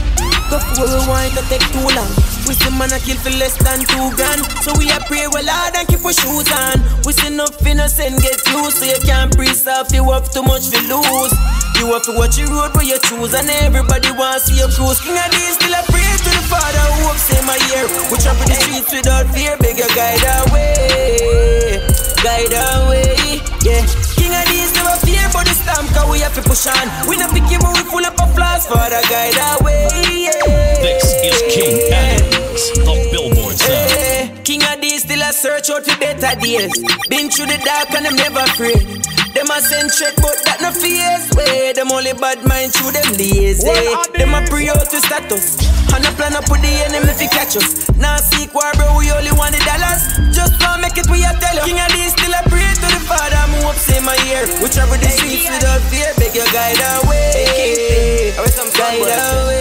Go 0.50 0.58
for 0.58 0.82
what 0.82 0.90
we 0.90 0.98
want, 1.06 1.30
it 1.30 1.46
take 1.46 1.66
too 1.70 1.86
long. 1.94 2.10
We 2.48 2.54
see 2.58 2.72
man 2.74 2.90
a 2.90 2.98
kill 2.98 3.20
for 3.20 3.30
less 3.36 3.54
than 3.62 3.84
two 3.84 4.08
grand. 4.16 4.40
So 4.64 4.72
we 4.78 4.90
a 4.90 4.98
pray 5.04 5.28
well 5.28 5.44
hard 5.46 5.76
and 5.76 5.86
keep 5.86 6.02
our 6.02 6.12
shoes 6.16 6.48
on. 6.50 6.80
We 7.04 7.12
see 7.12 7.28
nothing 7.28 7.76
innocent 7.76 8.22
get 8.22 8.40
used, 8.48 8.80
so 8.80 8.84
you 8.88 8.98
can't 9.04 9.36
off. 9.68 9.92
You 9.92 10.10
have 10.10 10.32
too 10.32 10.42
much 10.42 10.70
to 10.72 10.80
lose. 10.88 11.67
You 11.78 11.94
have 11.94 12.02
to 12.10 12.12
watch 12.12 12.36
your 12.36 12.50
road 12.50 12.74
where 12.74 12.82
you 12.84 12.98
choose, 13.06 13.32
and 13.34 13.48
everybody 13.62 14.10
wants 14.10 14.50
to 14.50 14.52
see 14.52 14.58
you 14.58 14.66
cruise. 14.66 14.98
King 14.98 15.14
Addies 15.14 15.54
still 15.54 15.70
a 15.70 15.82
pray 15.86 16.02
to 16.02 16.30
the 16.34 16.42
Father 16.50 16.84
who 16.98 17.06
up 17.06 17.16
say 17.16 17.38
my 17.46 17.54
year. 17.70 17.86
We 18.10 18.18
travel 18.18 18.42
the 18.50 18.58
streets 18.58 18.90
without 18.90 19.30
fear, 19.30 19.54
beg 19.62 19.78
your 19.78 19.86
guide 19.94 20.26
away, 20.42 21.78
guide 22.18 22.50
away, 22.50 23.38
yeah. 23.62 23.86
King 24.18 24.34
Addies 24.34 24.74
never 24.74 24.98
fear 25.06 25.22
for 25.30 25.46
the 25.46 25.54
storm, 25.54 25.86
cause 25.94 26.10
we 26.10 26.18
have 26.18 26.34
to 26.34 26.42
push 26.42 26.66
on. 26.66 26.86
We 27.06 27.14
not 27.16 27.30
pick 27.30 27.46
him, 27.46 27.62
we 27.62 27.82
full 27.86 28.02
up 28.02 28.18
of 28.18 28.34
flaws, 28.34 28.66
Father 28.66 28.98
guide 29.06 29.38
away, 29.56 29.86
yeah. 30.26 30.82
This 30.82 31.06
is 31.30 31.38
King 31.54 31.78
Addies, 31.94 32.74
the 32.74 32.94
Billboard 33.14 33.54
sound. 33.54 33.90
Hey, 33.94 34.34
King 34.42 34.66
Addies 34.66 35.06
still 35.06 35.22
a 35.22 35.30
search 35.32 35.70
out 35.70 35.86
for 35.86 35.94
better 36.02 36.34
days. 36.42 36.74
Been 37.06 37.30
through 37.30 37.46
the 37.46 37.58
dark 37.62 37.94
and 37.94 38.04
I'm 38.04 38.16
never 38.18 38.42
afraid. 38.50 39.07
Them 39.34 39.50
a 39.50 39.60
send 39.60 39.90
threat, 39.92 40.14
but 40.18 40.38
that 40.48 40.58
no 40.64 40.70
fears. 40.72 41.28
Way 41.36 41.72
them 41.72 41.92
only 41.92 42.12
bad 42.16 42.42
mind 42.48 42.72
through 42.72 42.92
them 42.96 43.08
lazy. 43.14 43.68
Eh? 43.68 43.92
Them 44.16 44.34
a 44.34 44.40
pre 44.48 44.68
out 44.70 44.88
to 44.88 44.98
status. 45.00 45.58
And 45.92 46.04
a 46.04 46.10
plan 46.16 46.36
up 46.36 46.48
with 46.52 46.60
the 46.60 46.72
enemy 46.88 47.12
fi 47.16 47.26
catch 47.28 47.56
us. 47.56 47.88
Now 47.96 48.16
seek 48.18 48.52
war, 48.54 48.68
bro, 48.76 48.96
we 48.96 49.10
only 49.10 49.32
want 49.36 49.56
the 49.56 49.60
dollars. 49.64 50.04
Just 50.34 50.56
wanna 50.60 50.82
make 50.84 50.96
it 51.00 51.08
we 51.08 51.24
a 51.24 51.32
tell 51.40 51.56
you. 51.56 51.64
King 51.64 51.80
Addies 51.80 52.12
still 52.16 52.32
a 52.34 52.40
pray 52.48 52.68
to 52.82 52.88
the 52.92 53.00
Father, 53.08 53.40
move 53.52 53.72
up, 53.72 53.78
say 53.78 54.00
my 54.04 54.16
ear. 54.28 54.44
We 54.60 54.68
travel 54.68 54.96
the 55.00 55.08
streets 55.10 55.48
without 55.48 55.80
fear, 55.88 56.12
beg 56.20 56.34
your 56.36 56.48
guide 56.52 56.80
away. 57.02 58.32
Guide 58.76 59.00
away. 59.00 59.60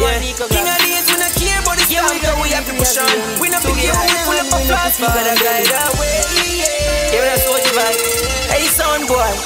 Yeah. 0.00 0.20
King 0.52 0.68
Addies, 0.68 1.06
we 1.10 1.16
not 1.18 1.32
care 1.34 1.58
about 1.60 1.76
the 1.80 1.84
storm, 1.88 2.18
cause 2.20 2.36
we 2.42 2.48
have 2.54 2.66
to 2.68 2.74
push 2.76 2.96
on. 3.00 3.08
We 3.40 3.48
not 3.48 3.62
pick 3.64 3.78
you, 3.78 3.92
we 3.92 4.16
pull 4.28 4.38
up 4.38 4.52
a 4.52 4.58
flash, 4.68 4.96
Father, 5.00 5.36
guide 5.40 5.70
away. 5.70 6.22
Yeah, 7.12 7.20
when 7.20 7.28
I 7.32 7.36
told 7.42 7.62
you 7.64 8.33
Boy, 9.06 9.36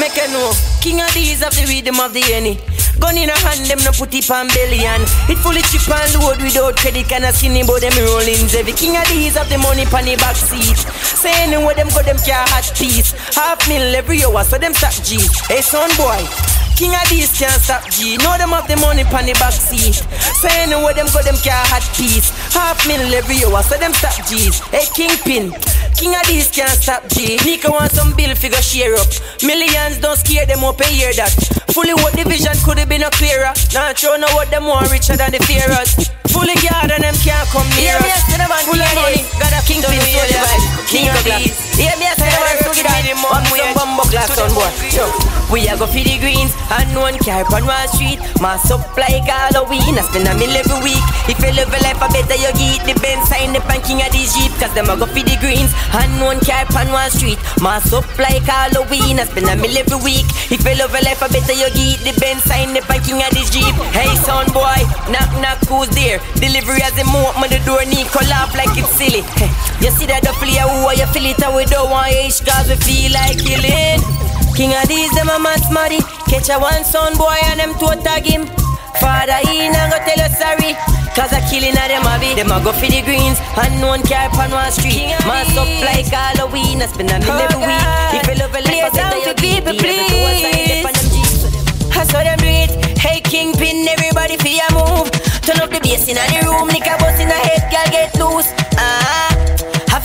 make 0.00 0.16
a 0.16 0.26
know. 0.32 0.52
King 0.80 0.98
Addies 1.00 1.44
have 1.44 1.52
the 1.52 1.66
rhythm 1.68 2.00
of 2.00 2.14
the 2.14 2.24
any. 2.32 2.56
Gun 2.98 3.18
in 3.18 3.28
a 3.28 3.36
hand, 3.44 3.66
them 3.68 3.78
no 3.84 3.92
put 3.92 4.14
it 4.14 4.30
on 4.30 4.48
belly 4.48 4.84
and 4.84 5.02
It 5.28 5.36
fully 5.40 5.60
chip 5.68 5.88
and 5.88 6.14
load 6.22 6.40
without 6.40 6.76
credit 6.76 7.08
Can 7.08 7.24
a 7.24 7.32
skinny 7.32 7.64
but 7.64 7.80
them 7.80 7.96
rolling 8.04 8.46
Every 8.52 8.72
King 8.72 8.94
Addies 8.94 9.34
have 9.34 9.48
the 9.48 9.58
money 9.58 9.86
pan 9.86 10.04
the 10.04 10.16
back 10.16 10.36
seat. 10.36 10.76
Say 11.16 11.32
anywhere 11.42 11.74
them 11.74 11.88
go 11.88 12.02
them 12.02 12.18
care 12.18 12.44
hot 12.52 12.70
piece 12.76 13.12
Half 13.34 13.66
mil 13.68 13.94
every 13.96 14.22
hour 14.24 14.44
so 14.44 14.58
them 14.58 14.74
stop 14.74 14.92
G. 15.04 15.18
Hey 15.48 15.62
son 15.62 15.90
boy 15.96 16.51
King 16.82 16.98
Addies 16.98 17.30
can't 17.38 17.62
stop 17.62 17.86
G. 17.94 18.18
Know 18.26 18.34
them 18.42 18.50
have 18.50 18.66
the 18.66 18.74
money 18.82 19.06
pan 19.06 19.22
the 19.22 19.38
back 19.38 19.54
seat. 19.54 20.02
So 20.42 20.50
anywhere 20.50 20.90
them 20.98 21.06
go, 21.14 21.22
them 21.22 21.38
care 21.38 21.54
hot 21.70 21.86
piece. 21.94 22.34
Half 22.50 22.82
mil 22.90 22.98
every 23.14 23.38
hour, 23.46 23.62
so 23.62 23.78
them 23.78 23.94
stop 23.94 24.18
G's. 24.26 24.58
Hey, 24.74 24.90
Kingpin. 24.90 25.54
King 25.94 26.18
Addies 26.18 26.50
can't 26.50 26.74
stop 26.74 27.06
G. 27.06 27.38
Nika 27.46 27.70
want 27.70 27.94
some 27.94 28.10
bill 28.18 28.34
figure 28.34 28.58
share 28.58 28.98
up. 28.98 29.06
Millions 29.46 30.02
don't 30.02 30.18
scare 30.18 30.42
them 30.42 30.66
up 30.66 30.82
and 30.82 30.90
hear 30.90 31.14
that. 31.22 31.30
Fully 31.70 31.94
what 32.02 32.18
division 32.18 32.58
could 32.66 32.82
have 32.82 32.90
been 32.90 33.06
a 33.06 33.14
clearer. 33.14 33.54
Not 33.70 33.94
sure 33.94 34.18
know 34.18 34.34
what 34.34 34.50
them 34.50 34.66
want 34.66 34.90
richer 34.90 35.14
than 35.14 35.30
the 35.30 35.38
fearers. 35.46 35.94
Fully 36.34 36.58
guard 36.66 36.90
and 36.90 37.06
them 37.06 37.14
can't 37.22 37.46
come 37.54 37.70
near 37.78 37.94
us. 37.94 38.26
Full 38.26 38.82
of 38.82 38.90
money, 38.98 39.22
got 39.38 39.54
a 39.54 39.62
kingpin 39.70 40.02
so 40.02 40.18
the 40.18 40.34
vibe. 40.34 40.66
Nika 40.90 41.22
Black. 41.30 41.71
Yeah, 41.82 41.98
me 41.98 42.06
a 42.06 42.14
say 42.14 42.30
the 42.30 42.38
man 42.38 42.56
so 42.62 42.70
give 42.70 42.86
me 42.86 43.10
the 43.10 43.14
money. 43.18 43.50
Some 43.58 43.74
bumbo 43.74 44.06
class 44.06 44.30
on 44.38 44.54
board. 44.54 44.70
Yo, 44.94 45.10
we 45.50 45.66
a 45.66 45.74
go 45.74 45.90
for 45.90 45.98
the 45.98 46.14
greens. 46.22 46.54
Unknown 46.70 47.18
car 47.18 47.42
on 47.42 47.66
Wall 47.66 47.88
Street. 47.90 48.22
Mass 48.38 48.70
up 48.70 48.86
like 48.94 49.26
Halloween. 49.26 49.98
I 49.98 50.06
spend 50.06 50.30
a 50.30 50.34
mill 50.38 50.54
every 50.54 50.78
week. 50.86 51.02
If 51.26 51.42
you 51.42 51.50
live 51.50 51.74
a 51.74 51.78
life, 51.82 51.98
I 51.98 52.06
better 52.06 52.38
you 52.38 52.54
get 52.54 52.86
the 52.86 52.94
Benz 53.02 53.26
sign 53.26 53.50
the 53.50 53.58
banking 53.66 53.98
of 53.98 54.14
these 54.14 54.30
Jeep. 54.30 54.54
Cause 54.62 54.70
them 54.78 54.86
a 54.86 54.94
go 54.94 55.10
for 55.10 55.26
the 55.26 55.34
greens. 55.42 55.74
one 56.22 56.38
car 56.46 56.62
on 56.78 56.86
Wall 56.94 57.10
Street. 57.10 57.42
Mass 57.58 57.90
up 57.90 58.06
like 58.14 58.46
Halloween. 58.46 59.18
I 59.18 59.26
spend 59.26 59.50
a 59.50 59.58
mill 59.58 59.74
every 59.74 59.98
week. 60.06 60.30
If 60.54 60.62
you 60.62 60.78
live 60.78 60.94
a 60.94 61.02
life, 61.02 61.18
I 61.18 61.34
better 61.34 61.56
you 61.58 61.66
get 61.74 61.98
the 62.06 62.14
Benz 62.22 62.46
sign 62.46 62.78
the 62.78 62.82
banking 62.86 63.18
of 63.18 63.30
these 63.34 63.50
Jeep. 63.50 63.74
Hey, 63.90 64.14
son 64.22 64.46
boy, 64.54 64.86
knock 65.10 65.34
knock, 65.42 65.58
who's 65.66 65.90
there? 65.98 66.22
Delivery 66.38 66.78
as 66.86 66.94
a 66.94 67.02
mo 67.10 67.34
open 67.34 67.50
the 67.50 67.58
door, 67.66 67.82
need 67.90 68.06
call 68.14 68.30
off 68.38 68.54
like 68.54 68.70
it's 68.78 68.94
silly. 68.94 69.26
Hey, 69.34 69.50
you 69.82 69.90
see 69.90 70.06
that 70.06 70.22
the 70.22 70.30
flea, 70.38 70.62
who 70.62 70.86
are 70.86 70.94
you 70.94 71.10
feel 71.10 71.26
it? 71.26 71.42
And 71.42 71.56
we 71.56 71.64
don't 71.72 71.88
want 71.88 72.12
H 72.12 72.44
cause 72.44 72.68
we 72.68 72.76
feel 72.84 73.10
like 73.16 73.40
killing. 73.40 74.04
King 74.52 74.76
Addies, 74.76 75.08
them 75.16 75.32
a 75.32 75.40
mass 75.40 75.64
smarty. 75.64 76.04
Catch 76.28 76.52
a 76.52 76.60
one 76.60 76.84
son 76.84 77.16
boy 77.16 77.40
and 77.48 77.58
them 77.60 77.72
two 77.80 77.96
tag 78.04 78.28
him. 78.28 78.44
Father, 79.00 79.40
he 79.48 79.72
not 79.72 79.88
go 79.88 79.96
tell 80.04 80.20
you 80.20 80.30
sorry. 80.36 80.76
Cause 81.16 81.32
a 81.32 81.40
killing 81.48 81.72
of 81.72 81.88
them 81.88 82.04
hobby. 82.04 82.36
Them 82.36 82.52
a 82.52 82.60
go 82.60 82.76
for 82.76 82.84
the 82.84 83.00
greens. 83.00 83.40
Unknown 83.56 84.04
car 84.04 84.28
on 84.36 84.52
one 84.52 84.70
street. 84.70 85.16
Mass 85.24 85.48
up 85.56 85.68
like 85.80 86.12
Halloween. 86.12 86.84
I 86.84 86.86
spend 86.92 87.08
a 87.08 87.18
mill 87.24 87.40
every 87.40 87.64
week. 87.64 88.20
If 88.20 88.28
you 88.28 88.36
love 88.36 88.52
a 88.52 88.60
life, 88.60 88.92
I 88.92 89.32
for 89.32 89.36
people, 89.40 89.72
please. 89.72 90.12
I 91.96 92.04
saw 92.04 92.20
them 92.20 92.36
do 92.36 92.52
it. 92.52 92.70
Hey, 93.00 93.20
Kingpin, 93.20 93.88
everybody 93.88 94.36
feel 94.36 94.60
your 94.60 94.72
move. 94.76 95.08
Turn 95.40 95.60
up 95.64 95.70
the 95.72 95.80
bass 95.80 96.04
in 96.08 96.20
the 96.20 96.26
room. 96.44 96.68
Nick 96.68 96.84
a 96.84 97.00
bust 97.00 97.20
in 97.20 97.28
the 97.28 97.34
head, 97.34 97.64
girl 97.72 97.88
get 97.88 98.12
loose. 98.20 98.52
Ah. 98.76 99.01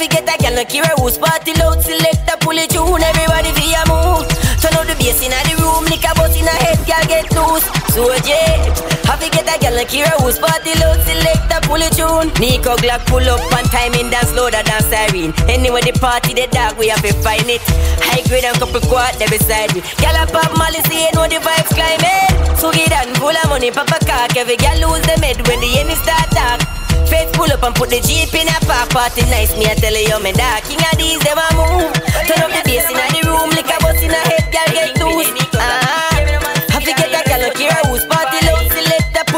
Get 0.09 0.23
a 0.23 0.37
girl 0.41 0.55
like 0.55 0.69
Kira 0.69 0.91
who's 0.99 1.17
party 1.17 1.53
loud. 1.53 1.81
Select 1.81 2.29
a 2.29 2.37
pull 2.37 2.57
it 2.57 2.69
tune. 2.69 3.01
Everybody 3.01 3.51
feel 3.53 3.71
your 3.71 3.85
move. 3.87 4.27
Turn 4.61 4.73
up 4.73 4.87
the 4.87 4.95
bass 4.97 5.21
in 5.21 5.31
the 5.31 5.53
room. 5.61 5.85
Nick 5.85 6.03
a 6.03 6.13
bust 6.15 6.37
in 6.37 6.45
the 6.45 6.51
head, 6.51 6.79
girl 6.87 7.05
get 7.07 7.27
loose. 7.35 7.65
So 7.93 8.07
yeah. 8.25 8.96
To 9.27 9.43
get 9.43 9.51
a 9.51 9.59
girl 9.59 9.75
like 9.75 9.91
Kira 9.91 10.15
who's 10.23 10.39
party. 10.39 10.71
Select 10.71 11.51
a 11.51 11.59
pull 11.67 11.83
it 11.83 11.91
tune. 11.99 12.31
NecoGlock 12.39 13.03
pull 13.11 13.27
up 13.27 13.43
on 13.51 13.67
time 13.67 13.91
in 13.99 14.07
dance 14.07 14.31
louder 14.31 14.63
than 14.63 14.79
siren. 14.87 15.35
Anyway, 15.51 15.83
the 15.83 15.91
party 15.99 16.31
the 16.31 16.47
dark, 16.47 16.79
we 16.79 16.87
have 16.87 17.03
to 17.03 17.11
find 17.19 17.43
it. 17.51 17.59
High 18.07 18.23
grade 18.23 18.47
and 18.47 18.55
couple 18.55 18.79
quad 18.87 19.19
there 19.19 19.27
beside 19.27 19.75
me. 19.75 19.83
Girl 19.99 20.15
a 20.15 20.23
pop 20.31 20.55
Molly, 20.55 20.79
see 20.87 21.03
you 21.03 21.11
know 21.11 21.27
the 21.27 21.43
vibes 21.43 21.75
climbing. 21.75 22.55
So 22.55 22.71
get 22.71 22.95
on 22.95 23.11
full 23.19 23.35
of 23.35 23.51
money, 23.51 23.67
pop 23.67 23.91
a 23.91 23.99
cock. 24.07 24.31
Every 24.39 24.55
girl 24.55 24.95
lose 24.95 25.03
them 25.03 25.19
head 25.19 25.43
when 25.43 25.59
the 25.59 25.75
enemy 25.75 25.99
start 25.99 26.31
talk. 26.31 26.63
Face 27.11 27.27
pull 27.35 27.51
up 27.51 27.67
and 27.67 27.75
put 27.75 27.91
the 27.91 27.99
jeep 27.99 28.31
in 28.31 28.47
a 28.47 28.55
park 28.63 28.95
party 28.95 29.27
nice. 29.27 29.51
Me 29.59 29.67
I 29.67 29.75
tell 29.75 29.91
you, 29.91 30.23
me 30.23 30.31
dark 30.31 30.63
King 30.71 30.79
Addies 30.87 31.19
them 31.27 31.35
a 31.35 31.47
move. 31.51 31.91
Turn 32.31 32.47
up 32.47 32.51
the 32.55 32.63
bass 32.63 32.87
in 32.87 32.95
the 32.95 33.27
room, 33.27 33.51
lick 33.51 33.67
a 33.67 33.75
bus 33.83 33.99
in 33.99 34.15
a 34.15 34.21
head, 34.23 34.47
girl 34.55 34.71
get 34.71 34.95
loose. 35.03 35.35
Ah, 35.59 36.06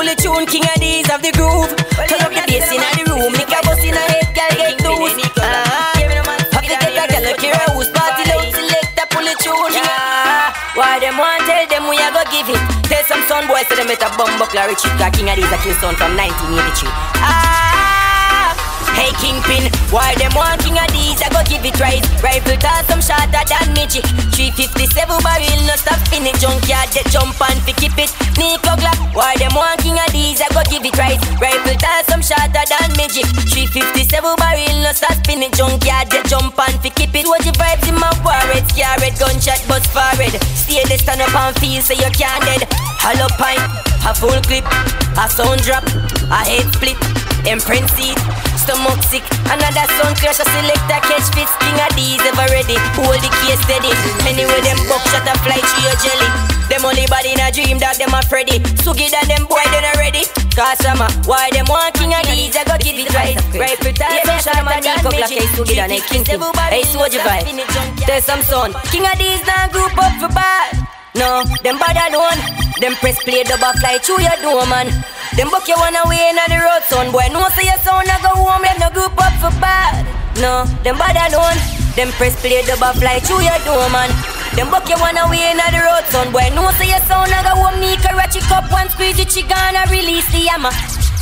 Pull 0.09 0.17
tune, 0.17 0.45
King 0.47 0.63
Addies 0.73 1.05
of 1.13 1.21
the 1.21 1.29
groove. 1.37 1.69
Turn 2.09 2.21
up 2.25 2.33
the 2.33 2.41
bass 2.49 2.73
in 2.73 2.81
the 2.81 3.13
room, 3.13 3.29
lick 3.29 3.53
a 3.53 3.61
bus 3.61 3.77
in 3.85 3.93
a 3.93 4.01
head, 4.09 4.33
girl 4.33 4.57
get 4.57 4.81
loose. 4.81 5.13
Ah, 5.37 5.93
have 6.49 6.65
to 6.65 6.73
get 6.81 6.97
a 6.97 7.05
girl 7.13 7.23
like 7.29 7.37
here 7.37 7.53
who's 7.77 7.93
party 7.93 8.25
low. 8.25 8.41
Select 8.49 8.97
a 8.97 9.05
pull 9.05 9.21
a 9.21 9.37
tune. 9.37 9.77
Ah, 9.85 10.49
why 10.73 10.97
them 10.97 11.13
want 11.13 11.45
tell 11.45 11.61
them 11.69 11.85
we 11.93 12.01
a 12.01 12.09
go 12.09 12.25
give 12.33 12.49
it? 12.49 12.57
Tell 12.89 13.03
some 13.05 13.21
son 13.29 13.45
boys 13.45 13.69
say 13.69 13.75
them 13.75 13.91
at 13.93 14.01
a 14.01 14.09
bumbuckler 14.17 14.65
rich 14.65 14.81
King 15.13 15.29
Addies 15.29 15.53
a 15.53 15.61
kill 15.61 15.77
son 15.77 15.93
from 15.93 16.17
1983. 16.17 16.89
Ah. 17.21 17.98
Hey 18.99 19.15
Kingpin, 19.15 19.71
why 19.95 20.11
them 20.19 20.35
want 20.35 20.59
king 20.59 20.75
these? 20.91 21.23
I 21.23 21.31
go 21.31 21.39
give 21.47 21.63
it 21.63 21.79
right. 21.79 22.03
Rifle 22.19 22.59
toss 22.59 22.83
some 22.91 22.99
shorter 22.99 23.43
than 23.47 23.71
magic. 23.71 24.03
357 24.35 24.91
barrel, 25.23 25.59
no 25.63 25.75
stop 25.79 26.03
spinning. 26.03 26.35
Junkyard, 26.35 26.91
they 26.91 27.07
jump 27.07 27.39
and 27.39 27.59
fi 27.63 27.71
keep 27.79 27.95
it. 27.95 28.11
NecoGlock, 28.35 29.15
why 29.15 29.39
them 29.39 29.55
want 29.55 29.79
king 29.79 29.95
these? 30.11 30.43
I 30.43 30.51
go 30.51 30.59
give 30.67 30.83
it 30.83 30.95
right. 30.99 31.15
Rifle 31.39 31.79
toss 31.79 32.11
some 32.11 32.19
shorter 32.19 32.65
than 32.67 32.91
magic. 32.99 33.23
357 33.55 34.03
barrel, 34.35 34.75
no 34.83 34.91
stop 34.91 35.15
spinning. 35.23 35.55
Junkyard, 35.55 36.11
they 36.11 36.19
jump 36.27 36.59
and 36.59 36.75
fi 36.83 36.91
keep 36.91 37.15
it. 37.15 37.23
What 37.23 37.39
the 37.47 37.55
vibes 37.55 37.87
in 37.87 37.95
my 37.95 38.11
war, 38.19 38.35
red 38.51 38.67
scare, 38.67 38.99
red 38.99 39.15
gunshot, 39.15 39.63
bust 39.71 39.87
forward. 39.95 40.35
Stay 40.59 40.83
there, 40.91 40.99
stand 40.99 41.23
up 41.23 41.31
and 41.31 41.55
feel 41.63 41.79
so 41.79 41.95
you 41.95 42.09
can't 42.11 42.43
dead. 42.43 42.67
Hollow 42.99 43.31
pint, 43.39 43.63
a 44.03 44.11
full 44.11 44.35
clip, 44.43 44.67
a 45.15 45.23
sound 45.31 45.63
drop, 45.63 45.87
a 46.27 46.43
head 46.43 46.67
split, 46.75 46.99
imprint 47.45 47.87
seat, 47.95 48.17
stomach 48.57 48.99
sick. 49.03 49.23
Another 49.47 49.85
sound 49.99 50.17
crash, 50.17 50.39
a 50.39 50.45
selector 50.45 50.99
catch 51.07 51.27
fits. 51.35 51.53
King 51.61 51.79
Addies 51.87 52.23
ever 52.25 52.47
ready, 52.51 52.77
hold 52.97 53.19
the 53.21 53.29
case 53.43 53.61
steady. 53.63 53.91
Anyway, 54.27 54.61
them 54.65 54.79
buckshot 54.89 55.27
a 55.27 55.33
fly 55.43 55.59
to 55.59 55.77
your 55.83 55.95
jelly. 56.01 56.29
Them 56.69 56.85
only 56.85 57.09
body 57.09 57.33
in 57.33 57.41
a 57.41 57.49
dream 57.49 57.81
that 57.81 57.97
them 57.97 58.13
a 58.13 58.21
Freddy. 58.29 58.61
So 58.85 58.93
get 58.93 59.09
that 59.17 59.25
them 59.25 59.49
boy 59.49 59.65
they 59.73 59.81
not 59.81 59.97
ready. 59.97 60.29
Cause 60.53 60.77
I'm 60.85 61.01
a 61.01 61.09
why 61.25 61.49
them 61.49 61.65
want 61.65 61.97
King 61.97 62.13
Addies, 62.13 62.53
I 62.53 62.61
go 62.61 62.77
give 62.77 62.93
it 62.93 63.09
right. 63.17 63.33
Right 63.57 63.77
for 63.81 63.89
time, 63.89 64.21
yeah, 64.21 64.37
shot 64.37 64.61
man, 64.61 64.85
NecoGlock, 64.85 65.33
hey, 65.33 65.49
so 65.57 65.65
get 65.65 65.81
on 65.81 65.89
a 65.89 65.99
king 66.05 66.21
king. 66.21 66.37
Hey, 66.69 66.85
soldier 66.85 67.25
vibe. 67.25 67.49
There's 68.05 68.25
some 68.25 68.45
son. 68.45 68.77
King 68.93 69.09
Addies 69.09 69.41
now 69.49 69.65
group 69.73 69.97
up 69.97 70.13
for 70.21 70.29
bad. 70.29 70.77
No, 71.17 71.41
them 71.65 71.81
bad 71.81 71.97
alone. 72.13 72.37
Them 72.77 72.93
press 73.01 73.17
play 73.23 73.43
double 73.43 73.73
fly 73.81 73.97
through 73.97 74.21
your 74.21 74.37
door, 74.45 74.61
man. 74.69 74.93
Them 75.37 75.49
book 75.49 75.67
you 75.67 75.77
one 75.77 75.95
away 75.95 76.33
in 76.33 76.39
the 76.41 76.57
road, 76.57 76.83
son. 76.89 77.11
Boy, 77.11 77.29
no 77.31 77.47
say 77.53 77.69
your 77.69 77.77
son, 77.85 78.07
I 78.09 78.17
go 78.21 78.33
home, 78.33 78.65
them 78.65 78.77
no 78.81 78.89
group 78.89 79.13
up 79.17 79.33
for 79.37 79.53
bad. 79.61 80.03
No, 80.41 80.65
them 80.81 80.97
bad 80.97 81.15
alone. 81.29 81.57
Them 81.93 82.09
press 82.17 82.33
play 82.41 82.61
double 82.65 82.93
fly 82.97 83.19
through 83.21 83.45
your 83.45 83.59
door, 83.63 83.87
man. 83.93 84.09
Them 84.57 84.73
book 84.73 84.89
you 84.89 84.97
one 84.97 85.17
away 85.21 85.53
in 85.53 85.61
the 85.61 85.79
road, 85.79 86.05
son. 86.09 86.33
Boy, 86.33 86.49
no 86.57 86.71
say 86.75 86.89
your 86.89 87.03
son, 87.05 87.29
I 87.29 87.45
go 87.45 87.53
home, 87.55 87.79
me 87.79 87.95
karachi 88.01 88.41
up 88.49 88.71
one 88.73 88.89
squeeze 88.89 89.17
the 89.21 89.25
chicken 89.25 89.53
and 89.53 89.89
release 89.91 90.25
the 90.33 90.49
hammer. 90.49 90.73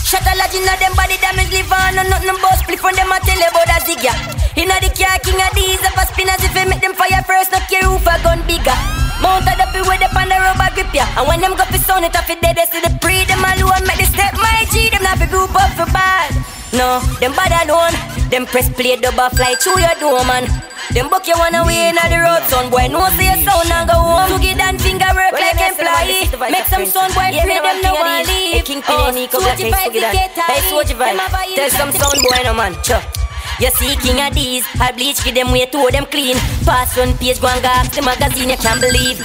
Shut 0.07 0.23
a 0.23 0.33
lodge 0.39 0.55
inna 0.55 0.71
them 0.79 0.95
body 0.95 1.19
damage 1.19 1.51
live 1.51 1.67
on 1.67 1.99
and 1.99 2.07
nothing 2.07 2.39
but 2.39 2.55
split 2.63 2.79
from 2.79 2.95
them 2.95 3.11
I 3.11 3.19
tell 3.27 3.43
about 3.43 3.67
a 3.67 3.83
zigga. 3.83 4.15
Inna 4.55 4.79
the 4.79 4.87
car 4.95 5.19
King 5.19 5.35
Addies 5.35 5.83
I 5.83 6.05
spin 6.07 6.29
as 6.31 6.43
if 6.47 6.55
I 6.55 6.63
make 6.63 6.79
them 6.79 6.95
fire 6.95 7.21
first, 7.27 7.51
not 7.51 7.67
care 7.67 7.83
who 7.83 7.99
for 7.99 8.15
gun 8.23 8.39
bigger. 8.47 9.06
Mounted 9.21 9.59
up 9.59 9.73
with 9.73 9.99
the 9.99 10.07
on 10.13 10.29
the 10.29 10.37
rubber 10.37 10.69
grip 10.73 10.93
ya. 10.93 11.05
And 11.17 11.27
when 11.27 11.41
them 11.41 11.57
go 11.57 11.65
fi 11.65 11.77
sound 11.77 12.05
it 12.05 12.15
off 12.15 12.29
it 12.29 12.41
dead, 12.41 12.55
they 12.55 12.65
see 12.69 12.81
the 12.81 12.91
pre 13.01 13.25
them 13.25 13.41
alone 13.41 13.83
make 13.89 13.97
the 13.97 14.05
step 14.05 14.33
my 14.37 14.65
G. 14.69 14.89
Them 14.89 15.03
not 15.03 15.17
fi 15.17 15.25
group 15.25 15.53
up 15.57 15.71
for 15.73 15.89
bad. 15.89 16.31
No, 16.73 16.99
them 17.19 17.33
bad 17.33 17.53
alone. 17.65 17.95
Them 18.29 18.45
press 18.45 18.69
play 18.69 18.95
double 18.97 19.29
fly 19.33 19.55
through 19.55 19.79
your 19.81 19.95
door 19.99 20.23
man. 20.25 20.45
Them 20.93 21.09
book 21.09 21.27
you 21.27 21.35
wanna 21.37 21.65
way 21.65 21.89
inna 21.89 22.05
the 22.07 22.19
road, 22.21 22.43
son 22.47 22.69
boy. 22.69 22.87
No 22.87 23.09
see 23.17 23.25
your 23.25 23.41
sound 23.43 23.71
and 23.71 23.89
go 23.89 23.97
home. 23.97 24.29
To 24.31 24.37
get 24.39 24.59
and 24.61 24.79
finger 24.79 25.09
work 25.11 25.33
well, 25.33 25.41
like 25.41 25.59
employee. 25.59 26.51
Make 26.51 26.67
some 26.69 26.85
son 26.85 27.11
boy 27.11 27.33
yeah, 27.33 27.43
free 27.43 27.59
them 27.59 27.81
no 27.81 27.93
one 27.97 28.23
leave. 28.25 28.63
King 28.63 28.83
oh, 28.87 29.11
NecoGlock, 29.11 29.57
hey, 29.57 30.61
Soji 30.69 30.95
Vibe. 30.95 31.55
Tell 31.55 31.69
some 31.69 31.91
sound 31.91 32.21
boy 32.21 32.41
no 32.43 32.53
man. 32.53 32.75
Chuck. 32.83 33.16
You 33.59 33.71
see 33.71 33.95
King 33.97 34.21
Addies, 34.21 34.61
I 34.79 34.91
bleach, 34.91 35.23
give 35.25 35.33
them 35.33 35.51
way 35.51 35.65
to 35.65 35.89
them 35.91 36.05
clean. 36.05 36.37
Pass 36.61 36.95
one 36.95 37.17
page, 37.17 37.41
go 37.41 37.47
and 37.47 37.57
go 37.57 37.73
the 37.89 38.01
magazine, 38.05 38.49
you 38.53 38.57
can't 38.57 38.79
believe. 38.79 39.17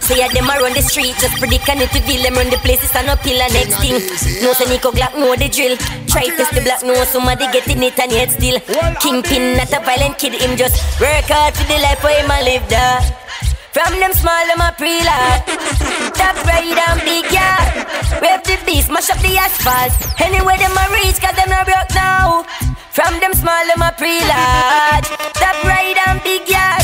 Say 0.00 0.18
yeah, 0.18 0.28
them 0.28 0.48
run 0.48 0.72
the 0.72 0.80
street, 0.80 1.16
just 1.20 1.36
predict 1.36 1.68
and 1.68 1.80
to 1.80 2.00
them 2.00 2.34
run 2.34 2.48
the 2.48 2.56
places 2.64 2.96
and 2.96 3.06
no 3.06 3.16
pillar 3.16 3.48
next 3.52 3.76
thing. 3.80 4.00
No 4.40 4.52
say 4.52 4.64
NecoGlock, 4.64 5.16
know 5.20 5.36
the 5.36 5.48
drill. 5.48 5.76
Try 6.08 6.32
test 6.32 6.54
the 6.54 6.60
black, 6.60 6.82
no 6.82 6.92
somebody 7.04 7.44
getting 7.52 7.82
it 7.82 7.98
and 7.98 8.12
yet 8.12 8.30
still. 8.32 8.60
Kingpin, 9.00 9.56
not 9.56 9.72
a 9.72 9.80
violent 9.84 10.16
kid, 10.16 10.32
him 10.40 10.56
just 10.56 10.80
work 11.00 11.28
hard 11.28 11.52
for 11.52 11.64
the 11.64 11.76
life 11.80 12.02
where 12.02 12.24
him 12.24 12.30
a 12.30 12.40
live 12.44 12.68
there. 12.68 13.23
From 13.74 13.98
them 13.98 14.12
small, 14.12 14.46
them 14.46 14.60
a 14.62 14.70
pre-lot 14.78 15.42
Top 16.14 16.36
right 16.46 16.78
and 16.88 17.00
big 17.02 17.26
yard 17.34 17.74
Wave 18.22 18.44
the 18.46 18.56
beast, 18.64 18.88
mash 18.88 19.10
up 19.10 19.18
the 19.18 19.36
asphalt 19.36 19.92
Anywhere 20.22 20.56
them 20.56 20.78
a 20.78 20.84
reach, 20.94 21.18
cause 21.20 21.34
them 21.34 21.50
not 21.50 21.66
broke 21.66 21.92
now 21.94 22.46
from 22.94 23.18
them 23.18 23.34
small, 23.34 23.66
them 23.66 23.82
a 23.82 23.90
pre-large. 23.98 25.08
Top 25.34 25.64
right 25.64 25.98
and 26.06 26.22
big 26.22 26.48
yard. 26.48 26.83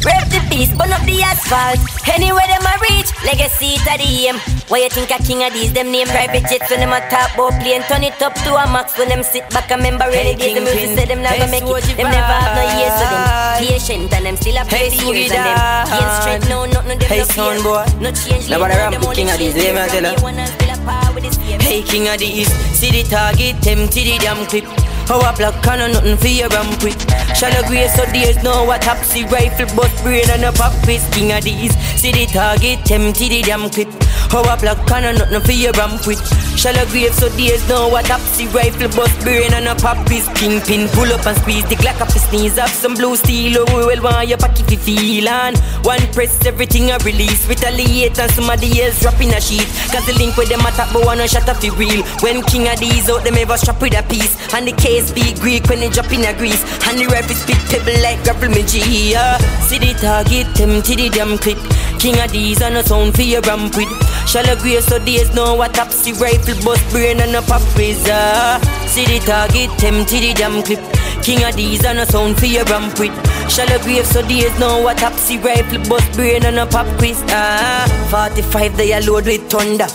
Rev 0.00 0.24
the 0.32 0.40
beast, 0.48 0.72
burn 0.80 0.92
up 0.96 1.04
the 1.04 1.20
asphalt. 1.20 1.76
Anywhere 2.08 2.48
them 2.48 2.64
a 2.64 2.74
reach, 2.88 3.12
legacy 3.20 3.76
to 3.84 3.92
the 4.00 4.08
aim. 4.32 4.36
Why 4.72 4.84
you 4.84 4.88
think 4.88 5.12
a 5.12 5.20
King 5.20 5.44
Addies? 5.44 5.76
Them 5.76 5.92
name 5.92 6.08
private 6.08 6.48
jets 6.48 6.70
when 6.72 6.80
them 6.80 6.92
a 6.96 7.04
top 7.12 7.36
boat 7.36 7.52
plane. 7.60 7.84
Turn 7.84 8.02
it 8.02 8.16
up 8.22 8.32
to 8.48 8.56
a 8.56 8.64
max 8.72 8.96
when 8.96 9.08
them 9.12 9.22
sit 9.22 9.44
back. 9.50 9.70
and 9.70 9.84
remember 9.84 10.08
really 10.08 10.32
hey, 10.40 10.56
the 10.56 10.64
music 10.64 10.96
say 10.96 11.04
them 11.04 11.20
gonna 11.20 11.52
make 11.52 11.68
it. 11.68 11.96
Them 12.00 12.08
never 12.08 12.32
have 12.32 12.56
no 12.56 12.64
years, 12.80 12.96
so 12.96 13.04
them 13.12 13.24
patient 13.60 14.12
and 14.16 14.24
them 14.24 14.36
still 14.40 14.56
a 14.56 14.64
play 14.64 14.88
hey, 14.88 14.96
the 14.96 15.04
years 15.04 15.32
and 15.36 15.44
them 15.44 15.58
gain 15.92 16.08
strength. 16.24 16.48
No, 16.48 16.64
nothing 16.64 16.96
them 16.96 17.08
hey, 17.08 17.20
no 17.20 17.24
fear. 17.28 17.60
Boy. 17.60 17.84
No 18.00 18.08
change. 18.16 18.48
Nobody 18.48 18.74
the 18.80 19.12
King 19.12 19.28
Addies. 19.28 19.52
Let 19.52 19.76
me 19.76 19.84
tell 19.92 20.08
you. 20.08 21.60
Hey, 21.60 21.82
King 21.84 22.08
Addies. 22.08 22.48
See 22.72 22.90
the 22.90 23.04
target, 23.04 23.60
empty 23.68 24.00
the 24.08 24.18
damn 24.24 24.46
clip. 24.48 24.64
Power 25.10 25.34
block 25.36 25.66
and 25.66 25.92
nothing 25.92 26.16
for 26.16 26.28
your 26.28 26.48
ramp 26.50 26.84
with. 26.84 26.94
Shallow 27.36 27.66
grace, 27.66 27.96
so 27.96 28.04
there's 28.12 28.40
no 28.44 28.62
what 28.62 28.82
topsy 28.82 29.24
rifle, 29.24 29.66
but 29.74 29.90
brain 30.04 30.22
and 30.30 30.44
a 30.44 30.52
pop 30.52 30.72
King 30.86 31.30
Addies. 31.30 31.72
See 31.98 32.12
the 32.12 32.26
target, 32.26 32.88
empty 32.88 33.28
the 33.28 33.42
damn 33.42 33.68
clip. 33.70 33.99
Power 34.30 34.56
block 34.62 34.78
and 34.92 35.18
nothing 35.18 35.42
for 35.42 35.50
your 35.50 35.72
ramp 35.72 36.06
with. 36.06 36.22
Shallow 36.56 36.86
grave, 36.90 37.12
so 37.12 37.28
there's 37.30 37.66
no 37.68 37.88
what 37.88 38.04
topsy 38.04 38.46
rifle, 38.48 38.86
but 38.94 39.10
brain 39.24 39.52
and 39.54 39.66
a 39.66 39.74
pop 39.74 39.98
is 40.12 40.28
kingpin. 40.38 40.86
Pull 40.94 41.10
up 41.12 41.26
and 41.26 41.36
squeeze 41.38 41.66
the 41.68 41.74
Glock 41.74 42.00
up, 42.00 42.12
his 42.12 42.22
sneeze 42.30 42.58
up 42.58 42.68
some 42.68 42.94
blue 42.94 43.16
steel. 43.16 43.58
Oh, 43.58 43.76
we 43.76 43.86
will 43.86 44.02
want 44.02 44.28
your 44.28 44.38
pocket 44.38 44.68
to 44.68 44.76
feel 44.76 45.28
on. 45.28 45.56
One 45.82 46.00
press, 46.12 46.46
everything 46.46 46.92
I 46.92 46.98
release. 46.98 47.48
Retaliate 47.48 48.20
and 48.20 48.30
somebody 48.30 48.82
else 48.82 49.00
drop 49.00 49.20
in 49.20 49.34
a 49.34 49.40
sheet. 49.40 49.66
Cause 49.90 50.06
the 50.06 50.14
link 50.14 50.36
with 50.36 50.48
them 50.48 50.60
attack, 50.60 50.92
but 50.92 51.04
one 51.04 51.26
shut 51.26 51.48
up 51.48 51.58
the 51.58 51.70
real. 51.70 52.04
When 52.22 52.42
King 52.42 52.66
Addies 52.70 53.08
out, 53.10 53.24
them 53.24 53.34
ever 53.34 53.56
strap 53.56 53.82
with 53.82 53.98
a 53.98 54.02
piece. 54.06 54.38
And 54.54 54.68
the 54.68 54.72
case 54.72 55.08
speak 55.08 55.40
Greek 55.40 55.66
when 55.66 55.80
they 55.80 55.88
drop 55.88 56.12
in 56.12 56.22
a 56.22 56.36
grease. 56.38 56.62
And 56.86 56.98
the 57.00 57.06
rifle 57.06 57.34
spit 57.34 57.58
pebble 57.66 57.98
like 57.98 58.22
grapple 58.22 58.50
me 58.50 58.62
G. 58.62 59.10
Yeah. 59.10 59.38
See 59.66 59.78
the 59.78 59.94
target, 59.98 60.46
empty 60.60 60.94
the 60.94 61.08
damn 61.10 61.38
clip. 61.38 61.58
King 62.00 62.14
Addies 62.14 62.62
and 62.62 62.78
a 62.78 62.82
sound 62.82 63.14
for 63.14 63.20
your 63.20 63.42
ramp 63.42 63.76
with. 63.76 63.90
Shallow 64.26 64.56
grave 64.56 64.82
so 64.82 64.98
there's 64.98 65.34
no 65.34 65.54
what 65.54 65.74
topsy 65.74 66.14
rifle 66.14 66.54
bust 66.64 66.88
brain 66.90 67.20
and 67.20 67.36
a 67.36 67.42
pop 67.42 67.60
razor. 67.76 68.56
See 68.88 69.04
the 69.04 69.20
target, 69.26 69.84
empty 69.84 70.18
the 70.20 70.32
damn 70.32 70.62
clip. 70.62 70.80
King 71.22 71.40
Addies 71.40 71.84
and 71.84 71.98
a 71.98 72.06
sound 72.06 72.38
for 72.38 72.46
your 72.46 72.64
ramp 72.64 72.98
with. 72.98 73.12
Shallow 73.50 73.78
grave 73.82 74.06
so 74.06 74.22
there's 74.22 74.58
no 74.58 74.80
what 74.80 74.96
topsy 74.96 75.36
rifle 75.36 75.78
bust 75.90 76.10
brain 76.14 76.42
and 76.46 76.58
a 76.58 76.64
pop 76.64 76.86
quiz. 76.96 77.22
Ah, 77.28 77.84
45 78.10 78.78
they 78.78 78.94
are 78.94 79.02
load 79.02 79.26
with 79.26 79.50
thunder. 79.50 79.86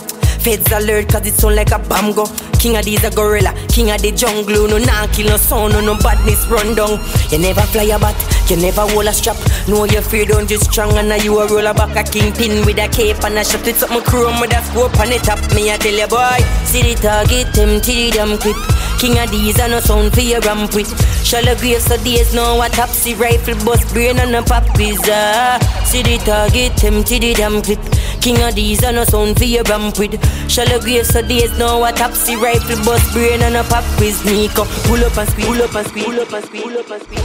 Feds 0.46 0.70
alert 0.70 1.08
cause 1.08 1.26
it 1.26 1.34
sound 1.34 1.56
like 1.56 1.72
a 1.72 1.78
bomb 1.80 2.12
go. 2.12 2.26
King 2.66 2.74
Addies 2.74 3.04
a 3.04 3.14
gorilla, 3.14 3.54
king 3.68 3.92
of 3.92 4.02
the 4.02 4.10
jungle. 4.10 4.66
No 4.66 4.78
nah 4.78 5.06
kill 5.14 5.28
no 5.28 5.36
sound, 5.36 5.74
no, 5.74 5.80
no 5.80 5.94
badness 6.02 6.48
run 6.48 6.74
down. 6.74 6.98
You 7.30 7.38
never 7.38 7.62
fly 7.70 7.84
a 7.94 7.96
bat, 7.96 8.18
you 8.50 8.56
never 8.56 8.80
hold 8.80 9.06
a 9.06 9.12
strap. 9.12 9.36
No 9.68 9.84
your 9.84 10.02
fear 10.02 10.26
don't 10.26 10.48
just 10.48 10.72
strong 10.72 10.90
and 10.98 11.08
now 11.08 11.14
you 11.14 11.38
a 11.38 11.46
roller 11.46 11.72
back 11.74 11.94
a 11.94 12.02
kingpin 12.02 12.66
with 12.66 12.82
a 12.82 12.88
cape 12.88 13.22
and 13.22 13.38
a 13.38 13.44
shot 13.44 13.64
with 13.64 13.78
something 13.78 14.02
chrome 14.02 14.40
with 14.40 14.50
a 14.50 14.60
scope 14.64 14.98
on 14.98 15.10
the 15.10 15.18
top. 15.22 15.38
Me 15.54 15.70
I 15.70 15.76
tell 15.76 15.94
you 15.94 16.08
boy, 16.10 16.42
see 16.66 16.82
the 16.82 16.98
target 16.98 17.56
empty 17.56 18.10
them 18.10 18.36
clip. 18.36 18.58
King 18.98 19.14
Addies 19.14 19.60
and 19.62 19.70
no 19.70 19.78
sound 19.78 20.12
for 20.12 20.22
your 20.22 20.40
ramp 20.40 20.74
with. 20.74 20.90
Shallow 21.22 21.54
grave 21.54 21.82
so 21.82 21.96
there's 21.98 22.34
no 22.34 22.56
what 22.56 22.72
topsy 22.72 23.14
rifle 23.14 23.54
bust 23.64 23.86
brain 23.94 24.18
and 24.18 24.34
a 24.34 24.42
pop 24.42 24.66
pizza. 24.74 25.14
Uh, 25.14 25.58
see 25.84 26.02
the 26.02 26.18
target 26.18 26.82
empty 26.82 27.20
the 27.20 27.34
damn 27.34 27.62
clip. 27.62 27.78
King 28.20 28.36
Addies 28.36 28.82
and 28.82 28.96
no 28.96 29.04
sound 29.04 29.36
for 29.38 29.44
your 29.44 29.62
ramp 29.64 29.98
with. 29.98 30.14
Shallow 30.50 30.80
grave 30.80 31.06
so 31.06 31.22
there's 31.22 31.58
no 31.58 31.84
a 31.84 31.92
topsy 31.92 32.36
rifle 32.36 32.76
bust 32.84 33.12
brain 33.12 33.42
and 33.42 33.56
a 33.56 33.64
pop 33.64 33.84
quiz 33.96 34.24
Neco. 34.24 34.64
Pull 34.84 35.04
up 35.04 35.16
and 35.16 35.28
speed, 35.28 35.46
pull 35.46 35.62
up 35.62 35.74
and 35.74 35.86
speed, 35.86 36.04
pull 36.04 36.20
up 36.20 36.32
and 36.32 36.44
speed, 36.44 36.62
pull 36.62 36.78
up 36.78 36.90
and 36.90 37.00
up. 37.00 37.16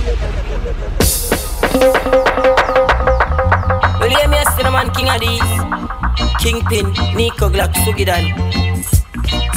Well, 3.99 4.09
hear 4.09 4.27
me 4.27 4.37
a 4.37 4.45
cinnamon 4.57 4.89
King 4.91 5.07
Addies. 5.07 5.49
Kingpin, 6.39 6.93
NecoGlock, 7.15 7.73
Sugidan. 7.85 8.33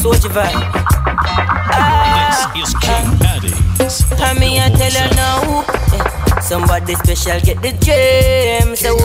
Soji 0.00 0.28
vibe. 0.28 0.70
Ah, 1.72 2.52
this 2.54 2.68
is 2.68 2.74
King 2.80 3.06
Addies. 3.32 4.16
Tell 4.16 4.34
me 4.36 4.60
I 4.60 4.68
tell 4.70 4.92
you 4.92 5.08
now. 5.16 5.64
Somebody 6.40 6.94
special 6.94 7.40
get 7.40 7.62
the 7.62 7.72
gem. 7.80 8.76
So 8.76 8.96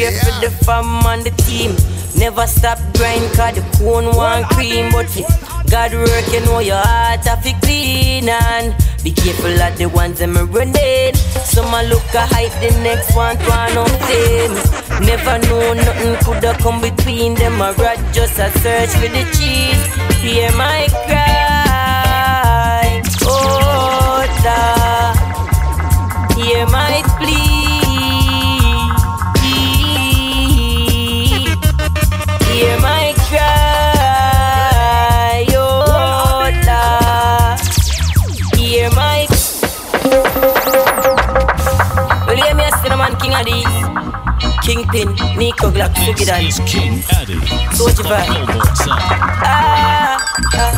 pray 0.00 0.16
for 0.18 0.32
the 0.40 0.50
fam 0.64 1.04
and 1.06 1.24
the 1.24 1.30
team. 1.44 1.76
Never 2.16 2.46
stop 2.46 2.78
grind 2.96 3.32
cause 3.36 3.54
the 3.54 3.62
cone 3.76 4.06
want 4.16 4.46
cream. 4.50 4.90
But 4.92 5.08
fi 5.08 5.22
God 5.70 5.92
work, 5.92 6.32
you 6.32 6.40
know 6.46 6.58
your 6.60 6.80
heart 6.82 7.24
have 7.26 7.42
to 7.44 7.52
clean 7.60 8.28
and 8.28 8.74
be 9.04 9.12
careful 9.12 9.62
of 9.62 9.76
the 9.78 9.86
ones 9.86 10.18
them 10.18 10.36
running. 10.36 11.14
Some 11.44 11.72
a 11.74 11.82
look 11.84 12.14
a 12.14 12.26
hype, 12.26 12.52
the 12.60 12.70
next 12.82 13.14
one 13.14 13.36
one 13.44 13.76
of 13.76 13.92
them. 14.08 14.52
Never 15.04 15.38
know 15.46 15.74
nothing 15.74 16.16
coulda 16.24 16.56
come 16.58 16.80
between 16.80 17.34
them. 17.34 17.60
A 17.60 17.72
rat 17.74 17.98
just 18.12 18.38
a 18.38 18.50
search 18.60 18.90
for 18.90 19.08
the 19.08 19.24
cheese. 19.36 19.86
Hear 20.20 20.50
my 20.52 20.88
cry, 21.06 23.02
oh 23.22 24.26
Lord 24.44 25.20
hear 26.42 26.66
my 26.66 27.02
plea. 27.18 27.59
Kingpin, 44.62 45.08
NecoGlock, 45.38 45.94
Sugidan. 46.04 46.44
This 46.44 46.58
is 46.58 46.70
King 46.70 47.02
Addy. 47.16 47.34
Soji 47.76 48.02
vibe. 48.04 48.60
Ah, 49.42 50.18
ah. 50.54 50.76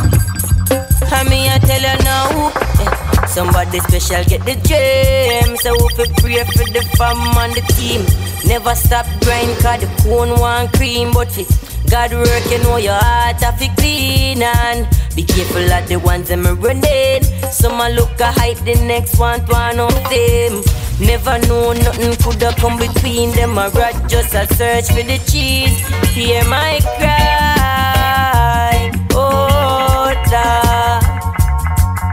I 1.12 1.25
mean, 1.29 1.51
I 1.51 1.59
tell 1.59 1.81
you 1.81 2.05
now. 2.05 2.53
Yeah. 2.79 3.27
Somebody 3.27 3.81
special 3.81 4.25
get 4.25 4.45
the 4.45 4.55
gem. 4.66 5.57
So 5.57 5.73
we 5.73 5.88
fi 5.97 6.05
pray 6.21 6.45
for 6.45 6.66
the 6.71 6.83
fam 6.97 7.18
and 7.42 7.55
the 7.55 7.62
team. 7.75 8.03
Never 8.47 8.75
stop 8.75 9.07
grind 9.25 9.51
cause 9.62 9.81
the 9.81 9.88
cone 10.03 10.38
want 10.38 10.73
cream. 10.75 11.12
But 11.12 11.31
fit 11.33 11.49
God 11.90 12.12
work, 12.12 12.47
you 12.51 12.59
know 12.62 12.77
your 12.77 12.95
heart 12.95 13.42
have 13.42 13.59
to 13.59 13.68
clean 13.81 14.42
and 14.42 14.88
be 15.14 15.25
careful 15.25 15.71
of 15.73 15.88
the 15.88 15.97
ones 15.97 16.29
them 16.29 16.45
running. 16.61 17.23
Some 17.51 17.81
a 17.81 17.90
look 17.90 18.18
a 18.21 18.33
hype, 18.33 18.59
the 18.64 18.75
next 18.87 19.18
one 19.18 19.40
one 19.47 19.81
of 19.81 19.92
them. 20.09 20.62
Never 21.07 21.38
know 21.49 21.73
nothing 21.73 22.15
coulda 22.23 22.55
come 22.59 22.79
between 22.79 23.31
them. 23.33 23.59
A 23.59 23.69
rat 23.71 24.09
just 24.09 24.35
a 24.35 24.47
search 24.55 24.88
for 24.88 25.03
the 25.03 25.19
cheese. 25.31 25.77
Hear 26.15 26.45
my 26.45 26.81
cry, 26.97 28.91
oh 29.12 30.12
Lord. 30.31 30.62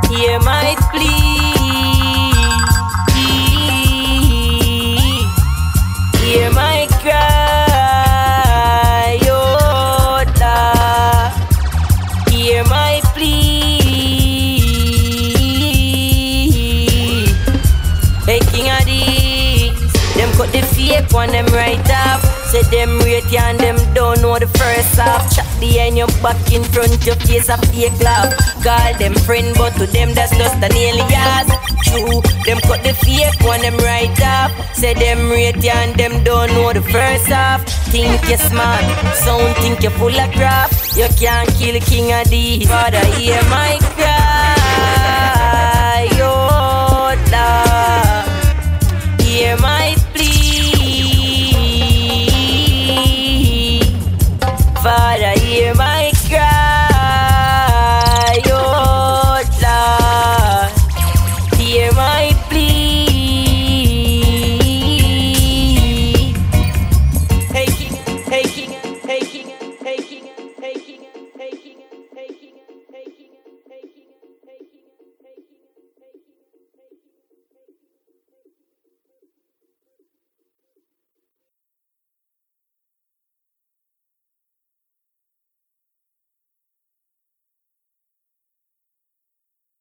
Hear 0.10 0.40
my 0.40 0.76
plea. 0.92 1.19
Say 22.50 22.64
them 22.74 22.98
rate 23.06 23.30
you 23.32 23.38
and 23.38 23.60
them 23.60 23.78
don't 23.94 24.22
know 24.24 24.40
the 24.40 24.48
first 24.48 24.96
half. 24.98 25.30
Chat 25.36 25.46
behind 25.60 25.98
your 25.98 26.08
back 26.24 26.52
in 26.52 26.64
front, 26.64 27.06
your 27.06 27.16
face 27.18 27.48
a 27.48 27.58
fake 27.70 28.00
laugh. 28.02 28.34
Call 28.64 28.94
them 28.98 29.14
friend, 29.14 29.54
but 29.56 29.74
to 29.78 29.86
them 29.86 30.14
that's 30.16 30.36
just 30.36 30.56
an 30.56 30.74
alias. 30.74 31.48
True, 31.86 32.22
them 32.46 32.60
cut 32.66 32.82
the 32.84 32.94
fake 33.06 33.40
one, 33.46 33.62
them 33.62 33.78
right 33.78 34.20
up. 34.22 34.52
Say 34.74 34.96
them 34.96 35.30
rate 35.30 35.64
you 35.64 35.70
and 35.70 35.94
them 35.96 36.24
don't 36.24 36.52
know 36.54 36.74
the 36.74 36.82
first 36.82 37.28
half. 37.28 37.64
Think 37.94 38.20
you're 38.28 38.40
smart, 38.40 38.84
sound 39.14 39.56
think 39.58 39.84
you're 39.84 39.92
full 39.92 40.20
of 40.20 40.32
crap. 40.34 40.72
You 40.98 41.08
can't 41.20 41.50
kill 41.54 41.80
King 41.82 42.10
Addies. 42.18 42.66
Father, 42.68 43.06
hear 43.14 43.44
my 43.44 43.78
cry, 43.94 45.30
oh 46.18 47.14
Lord. 47.30 49.20
Hear 49.22 49.56
my 49.58 49.79